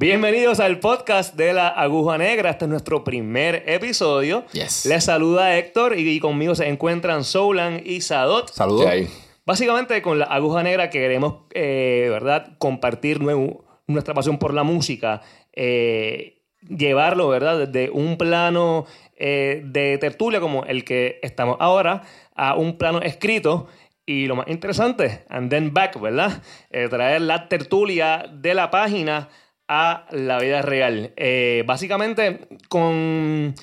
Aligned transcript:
Bienvenidos 0.00 0.60
al 0.60 0.78
podcast 0.78 1.34
de 1.34 1.52
la 1.52 1.66
Aguja 1.66 2.18
Negra. 2.18 2.50
Este 2.50 2.66
es 2.66 2.68
nuestro 2.68 3.02
primer 3.02 3.64
episodio. 3.66 4.44
Yes. 4.52 4.86
Les 4.86 5.02
saluda 5.02 5.56
Héctor 5.58 5.98
y 5.98 6.20
conmigo 6.20 6.54
se 6.54 6.68
encuentran 6.68 7.24
Soulan 7.24 7.82
y 7.84 8.00
Sadot. 8.00 8.48
Saludos. 8.52 8.84
¿Qué 8.84 8.88
hay? 8.90 9.08
Básicamente 9.44 10.00
con 10.00 10.20
la 10.20 10.26
Aguja 10.26 10.62
Negra 10.62 10.88
queremos, 10.88 11.46
eh, 11.52 12.06
¿verdad? 12.10 12.56
Compartir 12.58 13.18
nue- 13.18 13.60
nuestra 13.88 14.14
pasión 14.14 14.38
por 14.38 14.54
la 14.54 14.62
música, 14.62 15.20
eh, 15.52 16.42
llevarlo, 16.68 17.26
¿verdad? 17.26 17.66
Desde 17.66 17.90
un 17.90 18.16
plano 18.18 18.86
eh, 19.16 19.62
de 19.64 19.98
tertulia 19.98 20.38
como 20.38 20.64
el 20.66 20.84
que 20.84 21.18
estamos 21.24 21.56
ahora 21.58 22.02
a 22.36 22.54
un 22.54 22.78
plano 22.78 23.00
escrito 23.00 23.66
y 24.06 24.26
lo 24.28 24.36
más 24.36 24.46
interesante, 24.46 25.24
and 25.28 25.50
then 25.50 25.74
back, 25.74 26.00
¿verdad? 26.00 26.40
Eh, 26.70 26.86
traer 26.88 27.20
la 27.22 27.48
tertulia 27.48 28.26
de 28.32 28.54
la 28.54 28.70
página 28.70 29.28
a 29.68 30.06
la 30.10 30.38
vida 30.38 30.62
real. 30.62 31.12
Eh, 31.16 31.62
básicamente 31.66 32.48
con... 32.68 33.54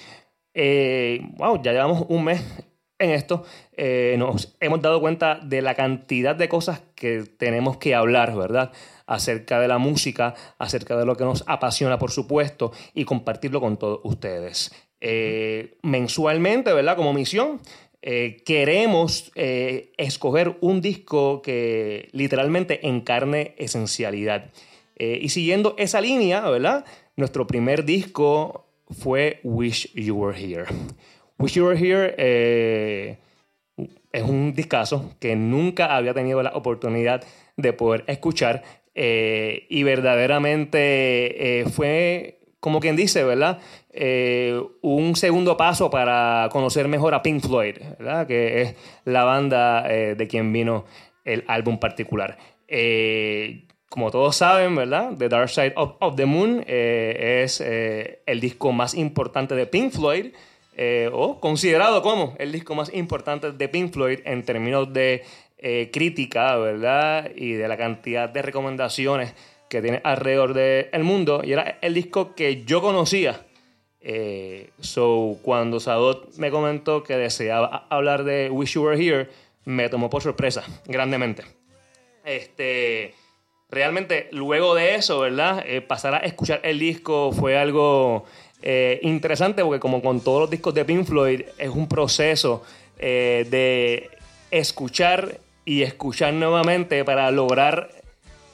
eh, 0.54 1.22
wow, 1.38 1.62
ya 1.62 1.74
llevamos 1.74 2.06
un 2.08 2.24
mes 2.24 2.42
en 2.98 3.12
esto, 3.12 3.44
eh, 3.76 4.16
nos 4.18 4.56
hemos 4.62 4.82
dado 4.82 5.02
cuenta 5.02 5.36
de 5.44 5.62
la 5.62 5.76
cantidad 5.76 6.34
de 6.34 6.48
cosas 6.48 6.82
que 6.96 7.24
tenemos 7.38 7.76
que 7.76 7.94
hablar, 7.94 8.34
¿verdad? 8.34 8.72
Acerca 9.06 9.60
de 9.60 9.68
la 9.68 9.80
música, 9.80 10.34
acerca 10.60 10.96
de 10.96 11.06
lo 11.06 11.18
que 11.18 11.26
nos 11.26 11.44
apasiona, 11.46 12.00
por 12.00 12.12
supuesto, 12.12 12.72
y 12.94 13.04
compartirlo 13.04 13.60
con 13.60 13.78
todos 13.78 14.00
ustedes. 14.06 14.74
Mensualmente, 15.84 16.72
¿verdad? 16.72 16.96
Como 16.96 17.12
misión, 17.12 17.60
queremos 18.02 19.30
escoger 19.36 20.56
un 20.62 20.80
disco 20.82 21.42
que 21.42 22.08
literalmente 22.14 22.88
encarne 22.88 23.56
esencialidad. 23.58 24.52
Eh, 24.96 25.20
y 25.22 25.30
siguiendo 25.30 25.76
esa 25.78 26.00
línea, 26.02 26.42
¿verdad? 26.50 26.86
Nuestro 27.16 27.48
primer 27.48 27.84
disco 27.86 28.68
fue 28.90 29.40
Wish 29.44 29.94
You 29.94 30.16
Were 30.16 30.40
Here. 30.40 30.66
Wish 31.38 31.54
You 31.54 31.66
Were 31.66 31.78
Here 31.78 32.16
eh, 32.18 33.18
es 34.12 34.24
un 34.24 34.54
discazo 34.54 35.16
que 35.20 35.36
nunca 35.36 35.96
había 35.96 36.14
tenido 36.14 36.42
la 36.42 36.52
oportunidad 36.52 37.24
de 37.58 37.74
poder 37.74 38.06
escuchar 38.08 38.64
eh, 38.94 39.66
y 39.70 39.84
verdaderamente 39.84 41.66
fue, 41.74 42.40
como 42.62 42.80
quien 42.80 42.96
dice, 42.96 43.26
¿verdad? 43.26 43.60
Un 44.82 45.16
segundo 45.18 45.58
paso 45.58 45.90
para 45.90 46.48
conocer 46.52 46.88
mejor 46.88 47.14
a 47.14 47.22
Pink 47.22 47.42
Floyd, 47.42 47.76
¿verdad? 48.00 48.28
Que 48.28 48.62
es 48.62 48.76
la 49.04 49.26
banda 49.26 49.84
de 49.84 50.28
quien 50.30 50.54
vino 50.54 50.86
el 51.26 51.44
álbum 51.48 51.78
particular. 51.80 52.38
Como 53.96 54.12
todos 54.12 54.36
saben, 54.36 54.76
¿verdad? 54.76 55.14
The 55.18 55.30
Dark 55.30 55.48
Side 55.48 55.72
of, 55.78 55.94
of 56.02 56.18
the 56.18 56.26
Moon 56.26 56.66
eh, 56.68 57.44
es 57.46 57.62
eh, 57.62 58.20
el 58.26 58.42
disco 58.42 58.74
más 58.74 58.94
importante 58.94 59.56
de 59.56 59.68
Pink 59.68 59.94
Floyd, 59.94 60.34
eh, 60.76 61.10
o 61.14 61.40
considerado 61.40 62.02
como 62.02 62.36
el 62.38 62.52
disco 62.52 62.76
más 62.76 62.94
importante 62.94 63.54
de 63.54 63.70
Pink 63.70 63.94
Floyd 63.94 64.20
en 64.26 64.44
términos 64.44 64.92
de 64.92 65.24
eh, 65.58 65.90
crítica, 65.94 66.58
¿verdad? 66.58 67.32
Y 67.38 67.54
de 67.54 67.70
la 67.70 67.78
cantidad 67.78 68.28
de 68.28 68.42
recomendaciones 68.42 69.34
que 69.70 69.82
tiene 69.82 70.02
alrededor 70.04 70.54
del 70.54 71.04
mundo. 71.06 71.40
Y 71.46 71.54
era 71.54 71.80
el 71.82 71.94
disco 71.94 72.36
que 72.36 72.66
yo 72.66 72.82
conocía. 72.82 73.46
Eh, 74.02 74.72
so, 74.82 75.38
cuando 75.42 75.80
Sadot 75.80 76.36
me 76.36 76.52
comentó 76.52 77.02
que 77.02 77.16
deseaba 77.16 77.88
hablar 77.90 78.26
de 78.26 78.50
Wish 78.50 78.74
You 78.74 78.84
Were 78.84 79.02
Here, 79.02 79.30
me 79.64 79.88
tomó 79.88 80.10
por 80.10 80.22
sorpresa, 80.22 80.66
grandemente. 80.86 81.46
Este, 82.26 83.14
realmente, 83.70 84.30
luego 84.32 84.76
de 84.76 84.96
eso, 84.96 85.20
¿verdad? 85.20 85.64
Eh, 85.68 85.82
pasar 85.82 86.16
a 86.16 86.20
escuchar 86.20 86.62
el 86.64 86.80
disco 86.80 87.32
fue 87.32 87.58
algo 87.58 88.26
eh, 88.62 89.00
interesante 89.04 89.64
porque 89.64 89.80
como 89.80 90.02
con 90.02 90.22
todos 90.22 90.42
los 90.42 90.50
discos 90.50 90.74
de 90.74 90.86
Pink 90.86 91.06
Floyd, 91.06 91.42
es 91.58 91.70
un 91.70 91.88
proceso 91.88 92.64
eh, 92.98 93.46
de 93.50 94.10
escuchar 94.52 95.40
y 95.66 95.82
escuchar 95.82 96.34
nuevamente 96.34 97.04
para 97.04 97.30
lograr 97.32 97.90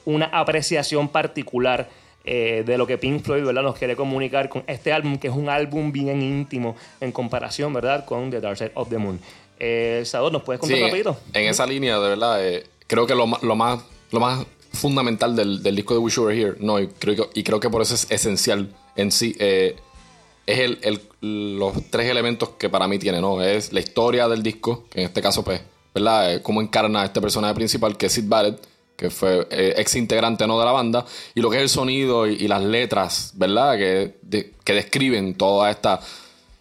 una 0.04 0.26
apreciación 0.26 1.08
particular 1.08 1.88
eh, 2.24 2.62
de 2.66 2.78
lo 2.78 2.86
que 2.86 2.98
Pink 2.98 3.22
Floyd 3.22 3.44
¿verdad? 3.44 3.62
nos 3.62 3.76
quiere 3.78 3.96
comunicar 3.96 4.48
con 4.48 4.64
este 4.66 4.92
álbum, 4.92 5.18
que 5.18 5.28
es 5.28 5.34
un 5.34 5.48
álbum 5.48 5.92
bien 5.92 6.22
íntimo 6.22 6.76
en 7.00 7.12
comparación 7.12 7.72
¿verdad? 7.72 8.04
con 8.04 8.30
The 8.30 8.40
Dark 8.40 8.56
Side 8.56 8.72
of 8.74 8.88
the 8.88 8.98
Moon. 8.98 9.20
Eh, 9.58 10.02
Sador, 10.04 10.32
¿nos 10.32 10.42
puedes 10.42 10.58
contar 10.60 10.78
Sí, 10.78 10.82
rapidito? 10.84 11.16
en 11.34 11.44
esa 11.44 11.66
línea, 11.66 11.98
de 12.00 12.08
verdad, 12.08 12.44
eh, 12.44 12.64
creo 12.88 13.06
que 13.06 13.14
lo, 13.14 13.26
lo 13.42 13.54
más, 13.56 13.80
lo 14.10 14.18
más 14.20 14.44
fundamental 14.72 15.34
del, 15.36 15.62
del 15.62 15.76
disco 15.76 15.94
de 15.94 16.00
Wish 16.00 16.14
You 16.16 16.28
Here, 16.30 16.54
no, 16.60 16.78
y 16.80 16.88
creo, 16.88 17.30
y 17.34 17.42
creo 17.42 17.60
que 17.60 17.70
por 17.70 17.82
eso 17.82 17.94
es 17.94 18.06
esencial 18.10 18.74
en 18.96 19.10
sí, 19.12 19.36
eh, 19.38 19.76
es 20.46 20.58
el, 20.58 20.78
el- 20.82 21.58
los 21.58 21.74
tres 21.90 22.10
elementos 22.10 22.50
que 22.58 22.68
para 22.68 22.88
mí 22.88 22.98
tiene, 22.98 23.20
¿no? 23.20 23.40
Es 23.42 23.72
la 23.72 23.80
historia 23.80 24.26
del 24.28 24.42
disco, 24.42 24.86
que 24.90 25.00
en 25.00 25.06
este 25.06 25.22
caso, 25.22 25.44
pues, 25.44 25.60
¿verdad? 25.94 26.34
Eh, 26.34 26.42
cómo 26.42 26.60
encarna 26.60 27.02
a 27.02 27.04
este 27.04 27.20
personaje 27.20 27.54
principal, 27.54 27.96
que 27.96 28.06
es 28.06 28.12
Sid 28.12 28.28
Barrett, 28.28 28.60
que 28.96 29.08
fue 29.10 29.46
eh, 29.50 29.74
ex 29.76 29.94
integrante 29.96 30.46
¿no? 30.46 30.58
de 30.58 30.64
la 30.64 30.72
banda, 30.72 31.04
y 31.34 31.40
lo 31.40 31.50
que 31.50 31.56
es 31.56 31.62
el 31.62 31.68
sonido 31.68 32.26
y, 32.26 32.46
las 32.48 32.62
letras, 32.62 33.32
¿verdad? 33.34 33.76
Que, 33.76 34.16
que 34.64 34.74
describen 34.74 35.34
toda 35.34 35.70
esta, 35.70 36.00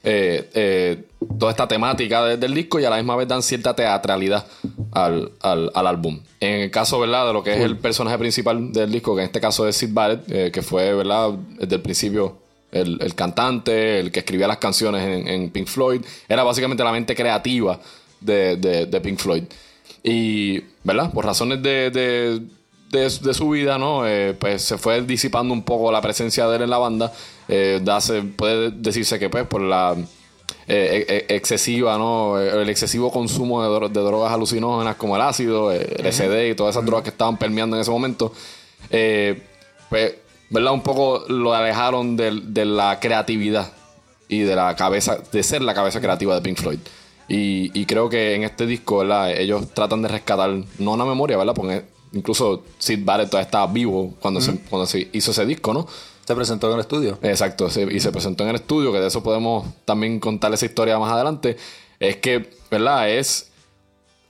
eh, 0.03 0.49
eh, 0.53 1.03
toda 1.37 1.51
esta 1.51 1.67
temática 1.67 2.23
de- 2.25 2.37
del 2.37 2.53
disco 2.53 2.79
y 2.79 2.85
a 2.85 2.89
la 2.89 2.97
misma 2.97 3.15
vez 3.15 3.27
dan 3.27 3.43
cierta 3.43 3.75
teatralidad 3.75 4.45
al, 4.91 5.31
al- 5.41 5.71
al 5.75 5.87
álbum. 5.87 6.19
En 6.39 6.61
el 6.61 6.71
caso, 6.71 6.99
¿verdad? 6.99 7.27
De 7.27 7.33
lo 7.33 7.43
que 7.43 7.53
es 7.53 7.59
el 7.61 7.77
personaje 7.77 8.17
principal 8.17 8.71
del 8.73 8.91
disco, 8.91 9.15
que 9.15 9.21
en 9.21 9.25
este 9.27 9.39
caso 9.39 9.67
es 9.67 9.75
Sid 9.77 9.89
Barrett, 9.93 10.23
eh, 10.31 10.51
que 10.51 10.61
fue, 10.63 10.93
¿verdad? 10.93 11.29
Desde 11.59 11.75
el 11.75 11.81
principio 11.81 12.37
el, 12.71 12.99
el 13.01 13.13
cantante, 13.15 13.99
el 13.99 14.11
que 14.11 14.19
escribía 14.19 14.47
las 14.47 14.57
canciones 14.57 15.03
en, 15.03 15.27
en 15.27 15.49
Pink 15.51 15.67
Floyd, 15.67 16.01
era 16.27 16.41
básicamente 16.43 16.83
la 16.83 16.91
mente 16.91 17.13
creativa 17.15 17.79
de, 18.19 18.55
de- 18.55 18.85
de 18.87 19.01
Pink 19.01 19.19
Floyd. 19.19 19.43
Y, 20.03 20.61
¿verdad? 20.83 21.11
Por 21.13 21.25
razones 21.25 21.61
de, 21.61 21.91
de, 21.91 23.09
su 23.33 23.49
vida, 23.49 23.77
¿no? 23.77 24.03
Pues 24.39 24.63
se 24.63 24.77
fue 24.77 25.01
disipando 25.03 25.53
un 25.53 25.63
poco 25.63 25.91
la 25.91 26.01
presencia 26.01 26.47
de 26.47 26.55
él 26.55 26.61
en 26.63 26.69
la 26.71 26.77
banda. 26.79 27.11
Eh, 27.53 27.79
dase- 27.83 28.21
puede 28.23 28.71
decirse 28.71 29.19
que, 29.19 29.29
pues, 29.29 29.45
por 29.45 29.61
la 29.61 29.95
eh, 30.67 31.05
e- 31.07 31.15
e- 31.29 31.35
excesiva, 31.35 31.97
¿no? 31.97 32.39
El 32.39 32.69
excesivo 32.69 33.11
consumo 33.11 33.61
de, 33.61 33.67
dro- 33.69 33.89
de 33.89 33.99
drogas 33.99 34.31
alucinógenas 34.31 34.95
como 34.95 35.17
el 35.17 35.21
ácido, 35.21 35.71
eh, 35.73 35.95
el 35.97 36.05
LSD 36.05 36.49
y 36.51 36.55
todas 36.55 36.75
esas 36.75 36.85
drogas 36.85 37.03
que 37.03 37.09
estaban 37.09 37.37
permeando 37.37 37.75
en 37.75 37.81
ese 37.81 37.91
momento, 37.91 38.31
eh, 38.89 39.41
pues, 39.89 40.13
¿verdad? 40.49 40.71
Un 40.73 40.81
poco 40.81 41.25
lo 41.27 41.53
alejaron 41.53 42.15
del- 42.15 42.53
de, 42.53 42.63
la 42.65 42.99
creatividad 43.01 43.71
y 44.29 44.39
de 44.39 44.55
la 44.55 44.75
cabeza, 44.77 45.17
de 45.31 45.43
ser 45.43 45.61
la 45.61 45.73
cabeza 45.73 45.99
creativa 45.99 46.33
de 46.35 46.41
Pink 46.41 46.57
Floyd. 46.57 46.79
Y, 47.27 47.77
y 47.77 47.85
creo 47.85 48.07
que 48.09 48.35
en 48.35 48.43
este 48.43 48.65
disco, 48.65 48.99
¿verdad? 48.99 49.31
Ellos 49.31 49.73
tratan 49.73 50.01
de 50.01 50.07
rescatar, 50.09 50.51
no 50.79 50.91
una 50.93 51.05
memoria, 51.05 51.37
¿verdad? 51.37 51.53
Porque 51.53 51.83
incluso 52.13 52.63
Sid 52.77 52.99
Barrett 53.03 53.29
todavía 53.29 53.45
estaba 53.45 53.67
vivo 53.67 54.13
cuando, 54.21 54.39
se, 54.41 54.57
cuando 54.69 54.85
se 54.85 55.09
hizo 55.13 55.31
ese 55.31 55.45
disco, 55.45 55.73
¿no? 55.73 55.85
Se 56.31 56.35
presentó 56.35 56.67
en 56.67 56.75
el 56.75 56.79
estudio. 56.79 57.19
Exacto, 57.23 57.67
y 57.67 57.99
se 57.99 58.09
presentó 58.09 58.45
en 58.45 58.51
el 58.51 58.55
estudio, 58.55 58.93
que 58.93 59.01
de 59.01 59.07
eso 59.07 59.21
podemos 59.21 59.67
también 59.83 60.17
contar 60.21 60.53
esa 60.53 60.65
historia 60.65 60.97
más 60.97 61.11
adelante. 61.11 61.57
Es 61.99 62.15
que, 62.15 62.51
¿verdad? 62.71 63.09
Es 63.09 63.51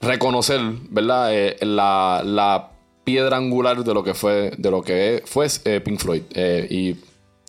reconocer, 0.00 0.60
¿verdad? 0.90 1.32
Eh, 1.32 1.58
la, 1.60 2.22
la 2.24 2.70
piedra 3.04 3.36
angular 3.36 3.84
de 3.84 3.94
lo 3.94 4.02
que 4.02 4.14
fue, 4.14 4.50
de 4.58 4.68
lo 4.68 4.82
que 4.82 5.22
fue 5.24 5.46
eh, 5.64 5.78
Pink 5.78 6.00
Floyd. 6.00 6.22
Eh, 6.34 6.66
y 6.68 6.96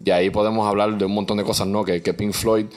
de 0.03 0.13
ahí 0.13 0.29
podemos 0.29 0.67
hablar 0.67 0.99
de 0.99 1.05
un 1.05 1.15
montón 1.15 1.37
de 1.37 1.43
cosas, 1.43 1.65
¿no? 1.65 1.83
Que, 1.83 2.03
que 2.03 2.13
Pink 2.13 2.33
Floyd 2.33 2.67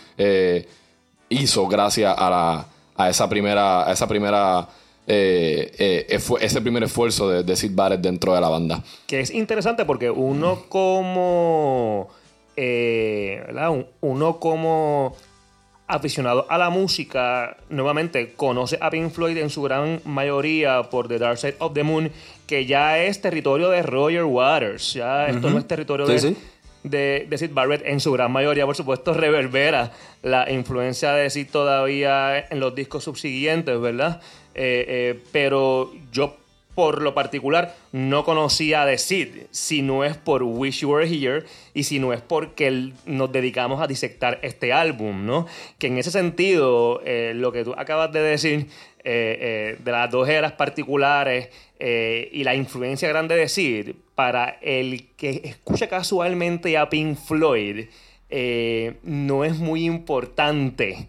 hizo 1.28 1.68
gracias 1.68 2.14
a, 2.16 2.30
la, 2.30 2.66
a 2.96 3.10
esa 3.10 3.28
primera, 3.28 3.86
a 3.86 3.92
esa 3.92 4.08
primera 4.08 4.66
eh, 5.06 5.72
eh, 5.78 6.18
ese 6.40 6.60
primer 6.60 6.82
esfuerzo 6.82 7.28
de, 7.30 7.42
de 7.42 7.56
Sid 7.56 7.72
Barrett 7.74 8.00
dentro 8.00 8.34
de 8.34 8.40
la 8.40 8.48
banda. 8.48 8.82
Que 9.06 9.20
es 9.20 9.30
interesante 9.30 9.84
porque 9.84 10.10
uno 10.10 10.64
como... 10.68 12.08
eh, 12.56 13.42
¿verdad? 13.46 13.70
Un- 13.70 13.86
Uno 14.00 14.38
como 14.38 15.14
aficionado 15.88 16.46
a 16.48 16.58
la 16.58 16.68
música, 16.68 17.56
nuevamente 17.68 18.32
conoce 18.34 18.76
a 18.80 18.90
Pink 18.90 19.10
Floyd 19.12 19.36
en 19.36 19.50
su 19.50 19.62
gran 19.62 20.00
mayoría 20.04 20.82
por 20.90 21.06
The 21.06 21.18
Dark 21.20 21.38
Side 21.38 21.56
of 21.60 21.74
the 21.74 21.84
Moon, 21.84 22.10
que 22.48 22.66
ya 22.66 22.98
es 22.98 23.20
territorio 23.20 23.70
de 23.70 23.82
Roger 23.82 24.24
Waters. 24.24 24.94
Ya 24.94 25.28
esto 25.28 25.48
no 25.48 25.58
es 25.58 25.68
territorio 25.68 26.06
Sí, 26.06 26.12
de, 26.12 26.18
sí. 26.18 26.36
de, 26.82 27.26
de 27.30 27.38
Sid 27.38 27.50
Barrett 27.52 27.82
en 27.86 28.00
su 28.00 28.10
gran 28.10 28.32
mayoría, 28.32 28.66
por 28.66 28.74
supuesto, 28.74 29.14
reverbera 29.14 29.92
la 30.22 30.50
influencia 30.50 31.12
de 31.12 31.30
Sid 31.30 31.50
todavía 31.52 32.36
en 32.50 32.58
los 32.58 32.74
discos 32.74 33.04
subsiguientes, 33.04 33.80
¿verdad? 33.80 34.20
Eh, 34.58 34.86
eh, 34.88 35.22
pero 35.32 35.92
yo 36.12 36.38
por 36.74 37.02
lo 37.02 37.14
particular 37.14 37.74
no 37.92 38.24
conocía 38.24 38.86
de 38.86 38.96
Sid, 38.96 39.28
si 39.50 39.82
no 39.82 40.02
es 40.02 40.16
por 40.16 40.42
Wish 40.42 40.80
You 40.80 40.92
Were 40.92 41.06
Here 41.06 41.44
y 41.74 41.84
si 41.84 41.98
no 41.98 42.14
es 42.14 42.22
porque 42.22 42.92
nos 43.04 43.32
dedicamos 43.32 43.82
a 43.82 43.86
disectar 43.86 44.38
este 44.42 44.72
álbum, 44.72 45.26
¿no? 45.26 45.46
Que 45.78 45.88
en 45.88 45.98
ese 45.98 46.10
sentido, 46.10 47.02
eh, 47.04 47.32
lo 47.34 47.52
que 47.52 47.64
tú 47.64 47.74
acabas 47.76 48.12
de 48.12 48.20
decir 48.20 48.66
de 49.04 49.78
las 49.84 50.10
dos 50.10 50.28
eras 50.28 50.50
particulares 50.50 51.50
y 51.78 52.42
la 52.42 52.56
influencia 52.56 53.08
grande 53.08 53.36
de 53.36 53.48
Sid, 53.48 53.94
para 54.16 54.58
el 54.60 55.10
que 55.16 55.42
escucha 55.44 55.88
casualmente 55.88 56.76
a 56.76 56.90
Pink 56.90 57.16
Floyd, 57.16 57.84
no 59.04 59.44
es 59.44 59.58
muy 59.58 59.84
importante 59.84 61.06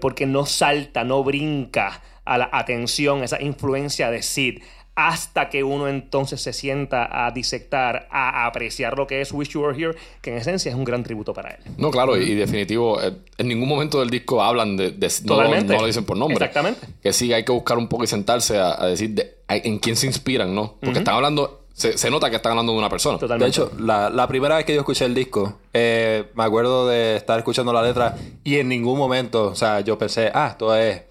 porque 0.00 0.26
no 0.26 0.44
salta, 0.44 1.02
no 1.02 1.24
brinca 1.24 2.02
a 2.30 2.38
la 2.38 2.48
atención 2.52 3.24
esa 3.24 3.42
influencia 3.42 4.08
de 4.08 4.22
Sid 4.22 4.62
hasta 4.94 5.48
que 5.48 5.64
uno 5.64 5.88
entonces 5.88 6.40
se 6.40 6.52
sienta 6.52 7.26
a 7.26 7.32
disectar, 7.32 8.06
a 8.08 8.46
apreciar 8.46 8.96
lo 8.96 9.08
que 9.08 9.20
es 9.20 9.32
Wish 9.32 9.48
You 9.48 9.62
Were 9.62 9.76
Here, 9.76 9.96
que 10.20 10.30
en 10.30 10.36
esencia 10.36 10.70
es 10.70 10.76
un 10.76 10.84
gran 10.84 11.02
tributo 11.02 11.34
para 11.34 11.50
él. 11.50 11.58
No, 11.76 11.90
claro, 11.90 12.16
y, 12.16 12.34
definitivo, 12.36 13.02
eh, 13.02 13.14
en 13.36 13.48
ningún 13.48 13.68
momento 13.68 13.98
del 13.98 14.10
disco 14.10 14.42
hablan 14.42 14.76
de... 14.76 14.94
no, 15.24 15.42
lo 15.42 15.86
dicen 15.86 16.04
por 16.04 16.16
nombre. 16.16 16.36
Exactamente. 16.36 16.86
Que 17.02 17.12
sí, 17.12 17.32
hay 17.32 17.44
que 17.44 17.50
buscar 17.50 17.78
un 17.78 17.88
poco 17.88 18.04
y 18.04 18.06
sentarse 18.06 18.58
a, 18.58 18.86
decir 18.86 19.38
en 19.48 19.78
quién 19.80 19.96
se 19.96 20.06
inspiran, 20.06 20.54
¿no? 20.54 20.76
Porque 20.80 21.00
están 21.00 21.16
hablando... 21.16 21.56
Se, 21.72 22.10
nota 22.10 22.28
que 22.28 22.36
están 22.36 22.52
hablando 22.52 22.72
de 22.72 22.78
una 22.78 22.90
persona. 22.90 23.18
Totalmente. 23.18 23.44
De 23.44 23.66
hecho, 23.66 23.72
la, 23.80 24.28
primera 24.28 24.56
vez 24.56 24.66
que 24.66 24.74
yo 24.74 24.80
escuché 24.80 25.06
el 25.06 25.14
disco, 25.14 25.58
eh, 25.72 26.26
me 26.34 26.44
acuerdo 26.44 26.86
de 26.86 27.16
estar 27.16 27.38
escuchando 27.38 27.72
la 27.72 27.82
letra 27.82 28.16
y 28.44 28.58
en 28.58 28.68
ningún 28.68 28.98
momento, 28.98 29.46
o 29.46 29.54
sea, 29.56 29.80
yo 29.80 29.98
pensé, 29.98 30.30
ah, 30.32 30.48
esto 30.50 30.76
es... 30.76 31.09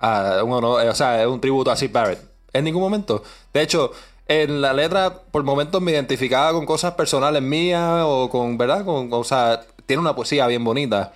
Ah, 0.00 0.40
o 0.42 0.94
sea, 0.94 1.22
es 1.22 1.28
un 1.28 1.40
tributo 1.40 1.70
a 1.70 1.76
Sid 1.76 1.92
Barrett 1.92 2.30
en 2.52 2.64
ningún 2.64 2.82
momento. 2.82 3.22
De 3.52 3.62
hecho, 3.62 3.92
en 4.26 4.60
la 4.60 4.72
letra, 4.72 5.22
por 5.30 5.42
momentos 5.42 5.82
me 5.82 5.92
identificaba 5.92 6.52
con 6.52 6.66
cosas 6.66 6.94
personales 6.94 7.42
mías 7.42 8.02
o 8.04 8.28
con, 8.30 8.56
¿verdad? 8.56 8.84
Con, 8.84 9.12
o 9.12 9.24
sea, 9.24 9.62
tiene 9.86 10.00
una 10.00 10.14
poesía 10.14 10.46
bien 10.46 10.64
bonita. 10.64 11.12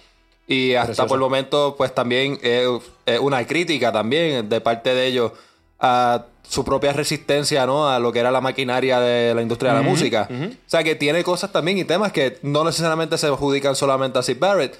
Y 0.47 0.75
hasta 0.75 1.07
por 1.07 1.17
el 1.17 1.21
momento, 1.21 1.75
pues 1.79 1.95
también 1.95 2.39
es, 2.43 2.69
una 3.21 3.47
crítica 3.47 3.93
también 3.93 4.49
de 4.49 4.61
parte 4.61 4.95
de 4.95 5.07
ellos 5.07 5.33
a 5.81 6.27
su 6.47 6.65
propia 6.65 6.93
resistencia, 6.93 7.65
¿no? 7.67 7.89
A 7.89 7.99
lo 7.99 8.13
que 8.13 8.19
era 8.19 8.31
la 8.31 8.41
maquinaria 8.41 9.01
de 9.01 9.35
la 9.35 9.41
industria 9.41 9.73
de 9.73 9.83
la 9.83 9.89
música. 9.89 10.29
O 10.31 10.69
sea, 10.69 10.85
que 10.85 10.95
tiene 10.95 11.25
cosas 11.25 11.51
también 11.51 11.79
y 11.79 11.85
temas 11.85 12.13
que 12.13 12.39
no 12.43 12.65
necesariamente 12.65 13.17
se 13.17 13.29
adjudican 13.29 13.75
solamente 13.75 14.19
a 14.19 14.23
Sid 14.23 14.39
Barrett, 14.39 14.77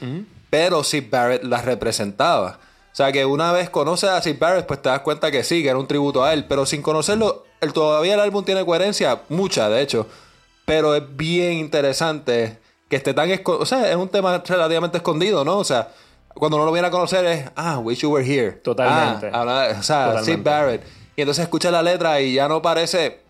pero 0.51 0.85
Sid 0.85 1.05
Barrett 1.11 1.45
las 1.45 1.65
representaba. 1.65 2.59
O 2.95 2.97
sea 2.97 3.11
que 3.11 3.25
una 3.25 3.51
vez 3.51 3.71
conoces 3.71 4.09
a 4.09 4.23
Sid 4.23 4.39
Barrett, 4.39 4.67
pues 4.67 4.81
te 4.81 4.89
das 4.89 5.01
cuenta 5.01 5.33
que 5.33 5.43
sí, 5.43 5.65
que 5.65 5.69
era 5.69 5.79
un 5.81 5.89
tributo 5.89 6.23
a 6.23 6.33
él. 6.33 6.45
Pero 6.45 6.65
sin 6.65 6.81
conocerlo, 6.81 7.45
el, 7.61 7.73
todavía 7.73 8.15
el 8.15 8.21
álbum 8.21 8.45
tiene 8.45 8.65
coherencia, 8.65 9.23
mucha 9.31 9.69
de 9.69 9.83
hecho. 9.83 10.07
Pero 10.65 10.95
es 10.95 11.03
bien 11.17 11.55
interesante 11.55 12.61
que 12.89 12.95
esté 12.95 13.13
tan 13.13 13.29
escondido. 13.31 13.65
O 13.65 13.67
sea, 13.67 13.91
es 13.91 13.97
un 13.97 14.09
tema 14.09 14.41
relativamente 14.47 14.99
escondido, 14.99 15.45
¿no? 15.45 15.59
O 15.59 15.65
sea, 15.65 15.89
cuando 16.35 16.57
uno 16.57 16.67
lo 16.67 16.71
viene 16.71 16.87
a 16.87 16.93
conocer 16.93 17.25
es, 17.25 17.51
ah, 17.57 17.81
wish 17.81 17.99
you 17.99 18.13
were 18.13 18.25
here. 18.25 18.53
Totalmente. 18.53 19.29
Ah, 19.33 19.75
o 19.77 19.83
sea, 19.83 20.23
Sid 20.23 20.39
Barrett. 20.45 20.87
Y 21.17 21.23
entonces 21.23 21.43
escucha 21.43 21.73
la 21.73 21.83
letra 21.83 22.21
y 22.21 22.35
ya 22.35 22.47
no 22.47 22.63
parece 22.63 23.23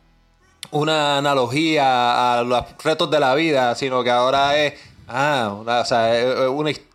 una 0.72 1.16
analogía 1.16 2.38
a 2.38 2.42
los 2.42 2.64
retos 2.84 3.10
de 3.10 3.18
la 3.18 3.34
vida, 3.34 3.74
sino 3.76 4.04
que 4.04 4.10
ahora 4.10 4.58
es 4.58 4.74
Ah, 5.06 5.54
o 5.54 5.84
sea, 5.84 6.18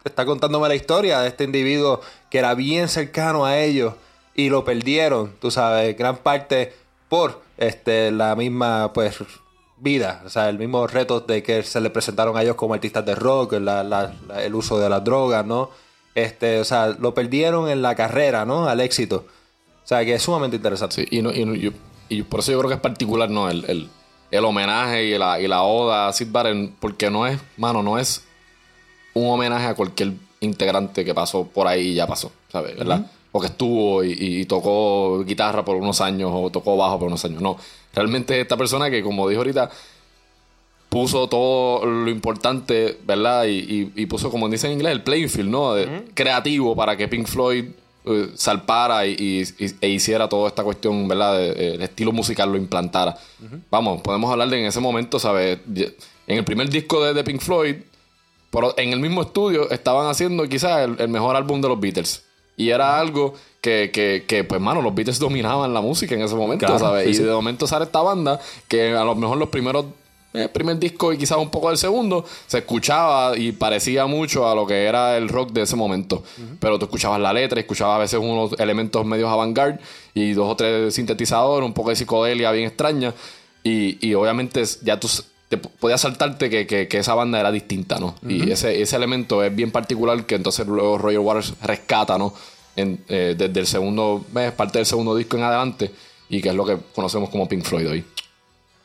está 0.03 0.25
contándome 0.25 0.67
la 0.67 0.75
historia 0.75 1.19
de 1.19 1.27
este 1.27 1.44
individuo 1.44 2.01
que 2.29 2.39
era 2.39 2.56
bien 2.56 2.88
cercano 2.88 3.45
a 3.45 3.59
ellos 3.59 3.94
y 4.35 4.50
lo 4.50 4.63
perdieron, 4.63 5.33
tú 5.39 5.51
sabes, 5.51 5.95
gran 5.97 6.17
parte 6.17 6.73
por 7.07 7.41
este, 7.57 8.11
la 8.11 8.35
misma 8.35 8.94
pues 8.94 9.17
vida, 9.77 10.21
o 10.25 10.29
sea, 10.29 10.50
el 10.50 10.57
mismo 10.57 10.88
reto 10.88 11.21
de 11.21 11.44
que 11.44 11.63
se 11.63 11.81
le 11.81 11.89
presentaron 11.89 12.35
a 12.35 12.44
ellos 12.44 12.56
como 12.56 12.73
artistas 12.73 13.06
de 13.06 13.15
rock, 13.15 13.53
el 13.53 14.55
uso 14.55 14.79
de 14.79 14.89
las 14.89 15.03
drogas, 15.03 15.45
¿no? 15.45 15.69
Este, 16.15 16.59
o 16.59 16.65
sea, 16.65 16.88
lo 16.88 17.13
perdieron 17.13 17.69
en 17.69 17.81
la 17.81 17.95
carrera, 17.95 18.45
¿no? 18.45 18.67
Al 18.67 18.81
éxito. 18.81 19.25
O 19.83 19.88
sea, 19.89 20.03
que 20.03 20.15
es 20.15 20.21
sumamente 20.21 20.57
interesante. 20.57 20.95
Sí, 20.95 21.07
y, 21.12 21.21
no, 21.21 21.31
y, 21.31 22.23
por 22.23 22.41
eso 22.41 22.51
yo 22.51 22.59
creo 22.59 22.69
que 22.69 22.75
es 22.75 22.81
particular, 22.81 23.29
¿no? 23.29 23.50
el 23.50 23.89
homenaje 24.31 25.05
y 25.05 25.17
la, 25.17 25.39
y 25.39 25.47
la 25.47 25.63
oda 25.63 26.07
a 26.07 26.13
Sid 26.13 26.27
Barrett, 26.31 26.71
porque 26.79 27.09
no 27.09 27.25
es, 27.25 27.39
mano, 27.57 27.83
no 27.83 27.97
es 27.97 28.23
un 29.13 29.29
homenaje 29.29 29.65
a 29.65 29.75
cualquier 29.75 30.13
integrante 30.39 31.03
que 31.03 31.13
pasó 31.13 31.45
por 31.45 31.67
ahí 31.67 31.89
y 31.89 31.93
ya 31.95 32.07
pasó, 32.07 32.31
¿sabes? 32.51 32.77
¿Verdad? 32.77 33.05
O 33.31 33.39
que 33.39 33.47
estuvo 33.47 34.03
y, 34.03 34.45
tocó 34.45 35.23
guitarra 35.23 35.63
por 35.63 35.75
unos 35.75 36.01
años 36.01 36.31
o 36.33 36.49
tocó 36.49 36.77
bajo 36.77 36.99
por 36.99 37.07
unos 37.07 37.23
años. 37.25 37.41
No, 37.41 37.57
realmente 37.93 38.39
esta 38.39 38.57
persona 38.57 38.89
que, 38.89 39.03
como 39.03 39.27
dijo 39.29 39.41
ahorita, 39.41 39.69
puso 40.89 41.27
todo 41.27 41.85
lo 41.85 42.09
importante, 42.09 42.97
¿verdad? 43.05 43.45
Y, 43.47 44.05
puso, 44.07 44.31
como 44.31 44.49
dice 44.49 44.67
en 44.67 44.73
inglés, 44.73 44.93
el 44.93 45.03
playing 45.03 45.29
field, 45.29 45.49
¿no? 45.49 45.75
Creativo 46.13 46.75
para 46.75 46.97
que 46.97 47.07
Pink 47.07 47.27
Floyd 47.27 47.65
eh, 48.06 48.31
salpara 48.36 49.06
y, 49.06 49.44
e 49.81 49.90
hiciera 49.90 50.30
toda 50.30 50.48
esta 50.48 50.63
cuestión, 50.63 51.07
¿verdad? 51.07 51.38
De, 51.38 51.75
el 51.75 51.81
estilo 51.81 52.12
musical 52.12 52.51
lo 52.51 52.57
implantara. 52.57 53.18
Vamos, 53.69 54.01
podemos 54.01 54.31
hablar 54.31 54.50
de 54.50 54.60
en 54.60 54.66
ese 54.66 54.80
momento, 54.80 55.19
¿sabes? 55.19 55.60
En 55.68 56.38
el 56.38 56.44
primer 56.46 56.69
disco 56.69 57.04
de, 57.04 57.24
Pink 57.24 57.42
Floyd, 57.42 57.75
pero 58.51 58.74
en 58.78 58.94
el 58.94 59.00
mismo 59.00 59.22
estudio 59.22 59.69
estaban 59.69 60.07
haciendo 60.07 60.48
quizás 60.48 60.90
el, 60.98 61.10
mejor 61.10 61.36
álbum 61.36 61.62
de 61.62 61.68
los 61.68 61.80
Beatles. 61.80 62.24
Y 62.56 62.69
era 62.69 63.00
algo 63.00 63.36
que, 63.62 63.90
que, 63.94 64.25
que, 64.28 64.44
pues, 64.44 64.60
mano, 64.60 64.81
los 64.81 64.94
Beatles 64.96 65.19
dominaban 65.19 65.74
la 65.74 65.81
música 65.81 66.16
en 66.16 66.22
ese 66.22 66.36
momento, 66.36 66.80
¿sabes? 66.80 67.19
y 67.19 67.24
de 67.24 67.31
momento 67.31 67.68
sale 67.68 67.86
esta 67.86 68.01
banda 68.01 68.40
que 68.68 68.96
a 68.96 69.04
lo 69.04 69.16
mejor 69.16 69.38
los 69.38 69.50
primeros 69.50 69.86
el 70.33 70.49
primer 70.49 70.77
disco 70.77 71.11
y 71.11 71.17
quizás 71.17 71.37
un 71.37 71.49
poco 71.49 71.69
del 71.69 71.77
segundo, 71.77 72.25
se 72.47 72.59
escuchaba 72.59 73.37
y 73.37 73.51
parecía 73.51 74.05
mucho 74.05 74.47
a 74.47 74.53
lo 74.53 74.67
que 74.67 74.85
era 74.85 75.17
el 75.17 75.27
rock 75.27 75.51
de 75.51 75.63
ese 75.63 75.75
momento. 75.75 76.23
Pero 76.59 76.77
tú 76.77 76.85
escuchabas 76.85 77.19
la 77.19 77.33
letra, 77.33 77.59
escuchabas 77.59 77.95
a 77.95 77.99
veces 77.99 78.19
unos 78.19 78.59
elementos 78.59 79.05
medios 79.05 79.29
avant-garde 79.29 79.79
y 80.13 80.33
dos 80.33 80.51
o 80.51 80.55
tres 80.55 80.93
sintetizadores, 80.93 81.65
un 81.65 81.73
poco 81.73 81.89
de 81.89 81.95
psicodelia 81.95 82.51
bien 82.51 82.67
extraña. 82.67 83.13
Y, 83.63 84.13
obviamente 84.13 84.63
ya 84.83 84.99
tú 84.99 85.09
te 85.47 85.57
podías 85.57 86.01
saltarte 86.01 86.49
que, 86.49 86.87
esa 86.91 87.15
banda 87.15 87.39
era 87.39 87.51
distinta, 87.51 87.99
¿no? 87.99 88.15
Y 88.27 88.51
ese, 88.51 88.81
ese 88.81 88.95
elemento 88.95 89.43
es 89.43 89.55
bien 89.55 89.71
particular 89.71 90.25
que 90.25 90.35
entonces 90.35 90.67
luego 90.67 90.97
Roger 90.97 91.19
Waters 91.19 91.53
rescata, 91.61 92.17
¿no? 92.17 92.33
Eh, 92.75 93.35
desde 93.37 93.59
el 93.59 93.67
segundo 93.67 94.23
mes, 94.31 94.51
parte 94.53 94.77
del 94.79 94.85
segundo 94.85 95.15
disco 95.15 95.37
en 95.37 95.43
adelante, 95.43 95.91
y 96.29 96.41
que 96.41 96.49
es 96.49 96.55
lo 96.55 96.65
que 96.65 96.77
conocemos 96.93 97.29
como 97.29 97.49
Pink 97.49 97.63
Floyd 97.63 97.89
hoy. 97.89 98.05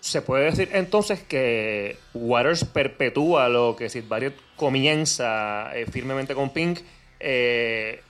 Se 0.05 0.21
puede 0.21 0.45
decir 0.45 0.69
entonces 0.75 1.23
que 1.23 1.97
Waters 2.13 2.67
perpetúa 2.67 3.49
lo 3.49 3.75
que 3.75 3.89
Sid 3.89 4.05
Barrett 4.07 4.37
comienza 4.55 5.75
eh, 5.75 5.87
firmemente 5.91 6.35
con 6.35 6.51
Pink 6.51 6.81
eh, 7.21 8.03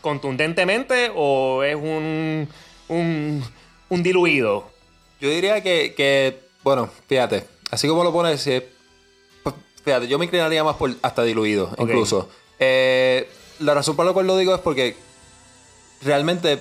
contundentemente 0.00 1.12
o 1.14 1.62
es 1.64 1.74
un, 1.74 2.48
un, 2.88 4.02
diluido. 4.02 4.70
Yo 5.20 5.28
diría 5.28 5.62
que, 5.62 6.38
bueno, 6.62 6.88
fíjate, 7.08 7.44
así 7.70 7.86
como 7.86 8.04
lo 8.04 8.10
pones, 8.10 8.46
eh, 8.46 8.66
pues, 9.42 9.54
fíjate, 9.84 10.08
yo 10.08 10.18
me 10.18 10.24
inclinaría 10.24 10.64
más 10.64 10.76
por 10.76 10.94
hasta 11.02 11.24
diluido, 11.24 11.74
incluso. 11.76 12.30
la 12.58 13.74
razón 13.74 13.96
por 13.96 14.06
la 14.06 14.14
cual 14.14 14.28
lo 14.28 14.38
digo 14.38 14.54
es 14.54 14.62
porque 14.62 14.96
realmente 16.00 16.58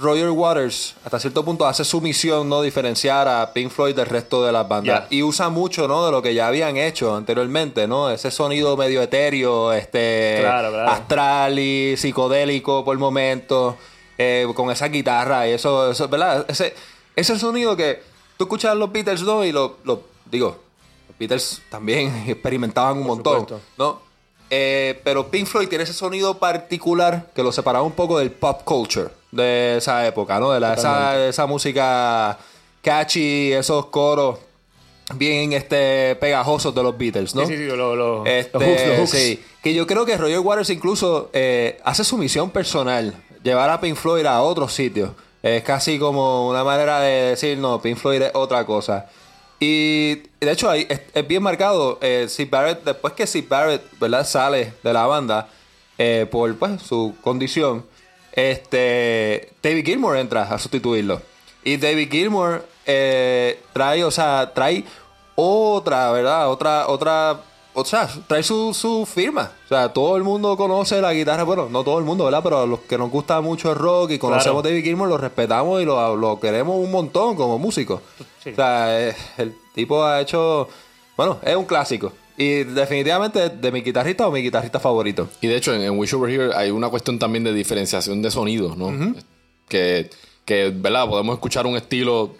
Roger 0.00 0.30
Waters 0.30 0.94
hasta 1.04 1.20
cierto 1.20 1.44
punto 1.44 1.66
hace 1.66 1.84
su 1.84 2.00
misión 2.00 2.48
no 2.48 2.62
diferenciar 2.62 3.28
a 3.28 3.52
Pink 3.52 3.70
Floyd 3.70 3.94
del 3.94 4.06
resto 4.06 4.44
de 4.44 4.52
las 4.52 4.66
bandas. 4.66 5.04
Y 5.10 5.22
usa 5.22 5.48
mucho 5.50 5.86
no 5.86 6.04
de 6.04 6.10
lo 6.10 6.22
que 6.22 6.34
ya 6.34 6.48
habían 6.48 6.76
hecho 6.76 7.14
anteriormente 7.14 7.86
no 7.86 8.10
ese 8.10 8.30
sonido 8.30 8.76
medio 8.76 9.02
etéreo 9.02 9.72
este 9.72 10.46
astral 10.46 11.58
y 11.58 11.96
psicodélico 11.96 12.84
por 12.84 12.94
el 12.94 12.98
momento 12.98 13.76
eh, 14.16 14.46
con 14.54 14.70
esa 14.70 14.88
guitarra 14.88 15.48
y 15.48 15.52
eso, 15.52 15.90
eso 15.90 16.08
verdad 16.08 16.44
ese 16.48 16.74
ese 17.16 17.38
sonido 17.38 17.76
que 17.76 18.02
tú 18.36 18.44
escuchas 18.44 18.76
los 18.76 18.90
Beatles 18.90 19.22
no 19.22 19.44
y 19.44 19.52
lo, 19.52 19.76
digo 20.30 20.58
los 21.08 21.18
Beatles 21.18 21.62
también 21.68 22.24
experimentaban 22.28 22.98
un 22.98 23.06
montón 23.06 23.46
no 23.76 24.13
eh, 24.56 25.00
pero 25.02 25.32
Pink 25.32 25.48
Floyd 25.48 25.68
tiene 25.68 25.82
ese 25.82 25.92
sonido 25.92 26.38
particular 26.38 27.26
que 27.34 27.42
lo 27.42 27.50
separaba 27.50 27.84
un 27.84 27.90
poco 27.90 28.20
del 28.20 28.30
pop 28.30 28.62
culture 28.62 29.08
de 29.32 29.78
esa 29.78 30.06
época, 30.06 30.38
¿no? 30.38 30.52
De 30.52 30.60
la, 30.60 30.74
esa, 30.74 31.26
esa, 31.26 31.46
música 31.46 32.38
catchy, 32.80 33.52
esos 33.52 33.86
coros 33.86 34.38
bien 35.16 35.52
este 35.54 36.14
pegajosos 36.20 36.72
de 36.72 36.84
los 36.84 36.96
Beatles, 36.96 37.34
¿no? 37.34 37.44
Sí, 37.46 37.56
sí, 37.56 37.68
sí, 37.68 37.76
los 37.76 38.24
este, 38.28 39.06
Sí, 39.08 39.42
que 39.60 39.74
yo 39.74 39.88
creo 39.88 40.06
que 40.06 40.16
Roger 40.16 40.38
Waters 40.38 40.70
incluso 40.70 41.30
eh, 41.32 41.80
hace 41.82 42.04
su 42.04 42.16
misión 42.16 42.50
personal, 42.50 43.12
llevar 43.42 43.70
a 43.70 43.80
Pink 43.80 43.96
Floyd 43.96 44.24
a 44.24 44.40
otros 44.40 44.72
sitios. 44.72 45.10
Es 45.42 45.64
casi 45.64 45.98
como 45.98 46.48
una 46.48 46.62
manera 46.62 47.00
de 47.00 47.30
decir, 47.30 47.58
no, 47.58 47.82
Pink 47.82 47.96
Floyd 47.96 48.22
es 48.22 48.30
otra 48.34 48.64
cosa. 48.64 49.06
Y 49.58 50.22
de 50.44 50.52
hecho 50.52 50.70
ahí 50.70 50.86
es, 50.88 51.26
bien 51.26 51.42
marcado, 51.42 51.98
eh, 52.00 52.28
Barrett, 52.50 52.84
después 52.84 53.14
que 53.14 53.26
Sid 53.26 53.44
Barrett 53.48 53.82
¿verdad? 53.98 54.26
sale 54.26 54.74
de 54.82 54.92
la 54.92 55.06
banda 55.06 55.48
eh, 55.98 56.26
por 56.30 56.54
pues, 56.56 56.82
su 56.82 57.14
condición, 57.22 57.84
este, 58.32 59.52
David 59.62 59.84
Gilmour 59.84 60.16
entra 60.16 60.42
a 60.42 60.58
sustituirlo. 60.58 61.22
Y 61.62 61.76
David 61.76 62.10
Gilmour 62.10 62.66
eh, 62.84 63.60
trae, 63.72 64.04
o 64.04 64.10
sea, 64.10 64.52
trae 64.54 64.84
otra, 65.36 66.10
¿verdad? 66.10 66.50
Otra, 66.50 66.88
otra, 66.88 67.40
o 67.72 67.84
sea, 67.84 68.08
trae 68.26 68.42
su, 68.42 68.74
su 68.74 69.06
firma. 69.06 69.52
O 69.66 69.68
sea, 69.68 69.92
todo 69.92 70.16
el 70.16 70.24
mundo 70.24 70.56
conoce 70.56 71.00
la 71.00 71.12
guitarra, 71.14 71.44
bueno, 71.44 71.68
no 71.70 71.84
todo 71.84 71.98
el 71.98 72.04
mundo, 72.04 72.24
¿verdad? 72.24 72.40
Pero 72.42 72.60
a 72.60 72.66
los 72.66 72.80
que 72.80 72.98
nos 72.98 73.10
gusta 73.10 73.40
mucho 73.40 73.70
el 73.70 73.78
rock 73.78 74.10
y 74.10 74.18
conocemos 74.18 74.62
Claro. 74.62 74.68
a 74.68 74.70
David 74.70 74.84
Gilmour, 74.84 75.08
lo 75.08 75.18
respetamos 75.18 75.80
y 75.80 75.84
lo, 75.84 76.16
lo 76.16 76.40
queremos 76.40 76.76
un 76.76 76.90
montón 76.90 77.36
como 77.36 77.58
músico. 77.58 78.02
Sí. 78.44 78.50
O 78.50 78.54
sea, 78.54 79.08
eh, 79.08 79.16
el 79.38 79.54
tipo 79.74 80.04
ha 80.04 80.20
hecho, 80.20 80.68
bueno, 81.16 81.38
es 81.42 81.56
un 81.56 81.64
clásico. 81.64 82.12
Y 82.36 82.64
definitivamente 82.64 83.48
de 83.48 83.72
mi 83.72 83.80
guitarrista 83.80 84.26
o 84.26 84.30
mi 84.30 84.42
guitarrista 84.42 84.78
favorito. 84.78 85.28
Y 85.40 85.46
de 85.46 85.56
hecho, 85.56 85.72
en, 85.72 85.82
en 85.82 85.98
Wish 85.98 86.14
Over 86.14 86.30
Here 86.30 86.54
hay 86.54 86.70
una 86.70 86.88
cuestión 86.88 87.18
también 87.18 87.44
de 87.44 87.52
diferenciación 87.52 88.22
de 88.22 88.30
sonidos, 88.30 88.76
¿no? 88.76 89.14
que, 89.68 90.10
que, 90.44 90.70
¿verdad? 90.74 91.08
Podemos 91.08 91.34
escuchar 91.34 91.66
un 91.66 91.76
estilo 91.76 92.34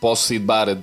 post-Sid 0.00 0.42
Barrett 0.44 0.80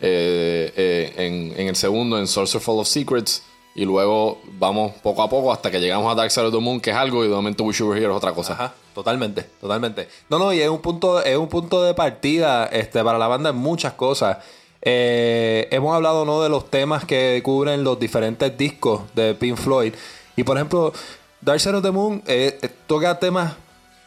eh, 0.00 0.72
eh, 0.76 1.12
en, 1.16 1.60
en 1.60 1.68
el 1.68 1.76
segundo, 1.76 2.18
en 2.18 2.26
Sorcerer 2.26 2.62
Full 2.62 2.80
of 2.80 2.88
Secrets. 2.88 3.42
Y 3.76 3.84
luego 3.84 4.40
vamos 4.58 4.92
poco 5.02 5.22
a 5.22 5.28
poco 5.28 5.52
hasta 5.52 5.70
que 5.70 5.80
llegamos 5.80 6.10
a 6.10 6.14
Dark 6.14 6.30
Side 6.30 6.46
of 6.46 6.54
the 6.54 6.60
Moon, 6.60 6.80
que 6.80 6.90
es 6.90 6.96
algo, 6.96 7.24
y 7.24 7.28
de 7.28 7.34
momento 7.34 7.64
Wish 7.64 7.82
Over 7.82 7.98
Here 7.98 8.10
es 8.10 8.16
otra 8.16 8.32
cosa. 8.32 8.54
Ajá, 8.54 8.74
totalmente, 8.94 9.42
totalmente. 9.60 10.08
No, 10.30 10.38
no, 10.38 10.52
y 10.52 10.60
es 10.60 10.68
un 10.68 10.80
punto, 10.80 11.20
es 11.22 11.36
un 11.36 11.48
punto 11.48 11.82
de 11.82 11.92
partida 11.94 12.66
este, 12.66 13.02
para 13.04 13.18
la 13.18 13.26
banda 13.26 13.50
en 13.50 13.56
muchas 13.56 13.92
cosas. 13.94 14.38
Eh, 14.86 15.66
hemos 15.70 15.94
hablado 15.94 16.24
¿no? 16.24 16.42
de 16.42 16.48
los 16.48 16.70
temas 16.70 17.04
que 17.04 17.40
cubren 17.42 17.84
los 17.84 17.98
diferentes 17.98 18.56
discos 18.56 19.02
de 19.14 19.34
Pink 19.34 19.56
Floyd. 19.56 19.94
Y 20.36 20.44
por 20.44 20.56
ejemplo, 20.56 20.92
Dark 21.40 21.58
Side 21.60 21.76
of 21.76 21.82
the 21.82 21.90
Moon 21.90 22.22
eh, 22.26 22.58
eh, 22.60 22.68
toca 22.86 23.18
temas, 23.18 23.52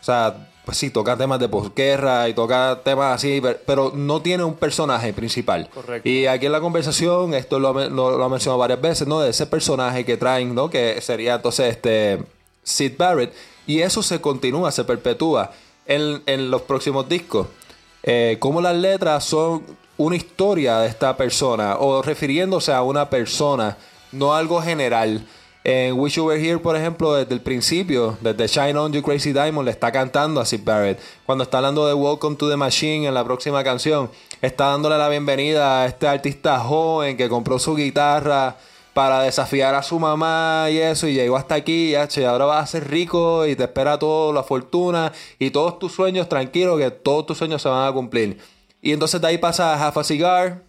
o 0.02 0.04
sea, 0.04 0.50
pues 0.66 0.78
sí, 0.78 0.90
toca 0.90 1.16
temas 1.18 1.40
de 1.40 1.48
posguerra 1.50 2.28
y 2.30 2.34
toca 2.34 2.82
temas 2.84 3.16
así, 3.16 3.40
per- 3.42 3.64
pero 3.66 3.92
no 3.96 4.22
tiene 4.22 4.44
un 4.44 4.54
personaje 4.56 5.14
principal. 5.14 5.70
Correcto. 5.74 6.08
Y 6.10 6.28
aquí 6.28 6.46
en 6.46 6.52
la 6.52 6.60
conversación, 6.60 7.34
esto 7.34 7.58
lo, 7.60 7.70
ha- 7.70 7.86
lo, 7.88 8.18
lo 8.18 8.24
ha 8.24 8.30
mencionado 8.30 8.60
varias 8.60 8.82
veces, 8.82 9.08
¿no? 9.08 9.20
De 9.22 9.30
ese 9.30 9.48
personaje 9.48 10.04
que 10.06 10.18
traen, 10.18 10.54
¿no? 10.54 10.70
Que 10.70 11.00
sería 11.02 11.36
entonces 11.36 11.72
este 11.72 12.20
Sid 12.64 12.94
Barrett. 12.98 13.34
Y 13.68 13.82
eso 13.82 14.02
se 14.02 14.20
continúa, 14.20 14.72
se 14.72 14.86
perpetúa 14.86 15.52
en, 15.86 16.24
en 16.26 16.50
los 16.50 16.64
próximos 16.64 17.08
discos. 17.08 17.48
Eh, 18.04 18.38
como 18.40 18.62
las 18.62 18.76
letras 18.76 19.26
son 19.26 19.64
una 19.98 20.16
historia 20.16 20.80
de 20.80 20.88
esta 20.88 21.18
persona 21.18 21.78
o 21.78 22.02
refiriéndose 22.02 22.72
a 22.72 22.82
una 22.82 23.10
persona, 23.10 23.78
no 24.12 24.34
algo 24.34 24.62
general. 24.62 25.28
En 25.64 26.00
Wish 26.00 26.14
You 26.14 26.28
Were 26.28 26.42
Here, 26.42 26.60
por 26.60 26.78
ejemplo, 26.78 27.14
desde 27.14 27.34
el 27.34 27.42
principio, 27.42 28.18
desde 28.22 28.48
Shine 28.48 28.78
On 28.78 28.94
You 28.94 29.02
Crazy 29.02 29.34
Diamond, 29.34 29.66
le 29.66 29.72
está 29.72 29.92
cantando 29.92 30.40
a 30.40 30.46
Sid 30.46 30.62
Barrett. 30.64 31.02
Cuando 31.26 31.44
está 31.44 31.58
hablando 31.58 31.86
de 31.86 31.94
Welcome 31.94 32.38
to 32.38 32.50
the 32.50 32.56
Machine 32.56 33.06
en 33.06 33.14
la 33.14 33.26
próxima 33.26 33.62
canción, 33.66 34.10
está 34.42 34.68
dándole 34.68 34.98
la 34.98 35.10
bienvenida 35.10 35.82
a 35.82 35.88
este 35.88 36.08
artista 36.08 36.58
joven 36.60 37.18
que 37.18 37.28
compró 37.28 37.60
su 37.60 37.76
guitarra 37.76 38.56
para 38.98 39.22
desafiar 39.22 39.76
a 39.76 39.84
su 39.84 40.00
mamá 40.00 40.70
y 40.72 40.80
eso, 40.80 41.08
y 41.08 41.14
llegó 41.14 41.38
hasta 41.38 41.54
aquí, 41.54 41.94
che, 42.08 42.26
ahora 42.26 42.46
vas 42.46 42.64
a 42.64 42.66
ser 42.66 42.90
rico 42.90 43.46
y 43.46 43.56
te 43.56 43.66
espera 43.66 44.00
toda 44.00 44.34
la 44.34 44.42
fortuna 44.42 45.14
y 45.38 45.52
todos 45.52 45.78
tus 45.78 45.94
sueños, 45.94 46.28
tranquilo, 46.28 46.78
que 46.78 46.90
todos 46.90 47.28
tus 47.28 47.38
sueños 47.38 47.62
se 47.62 47.70
van 47.70 47.88
a 47.88 47.94
cumplir. 47.94 48.40
Y 48.82 48.94
entonces 48.94 49.22
de 49.22 49.28
ahí 49.28 49.38
pasa 49.38 49.76
a 49.76 49.86
Half 49.88 50.04
Cigar, 50.04 50.64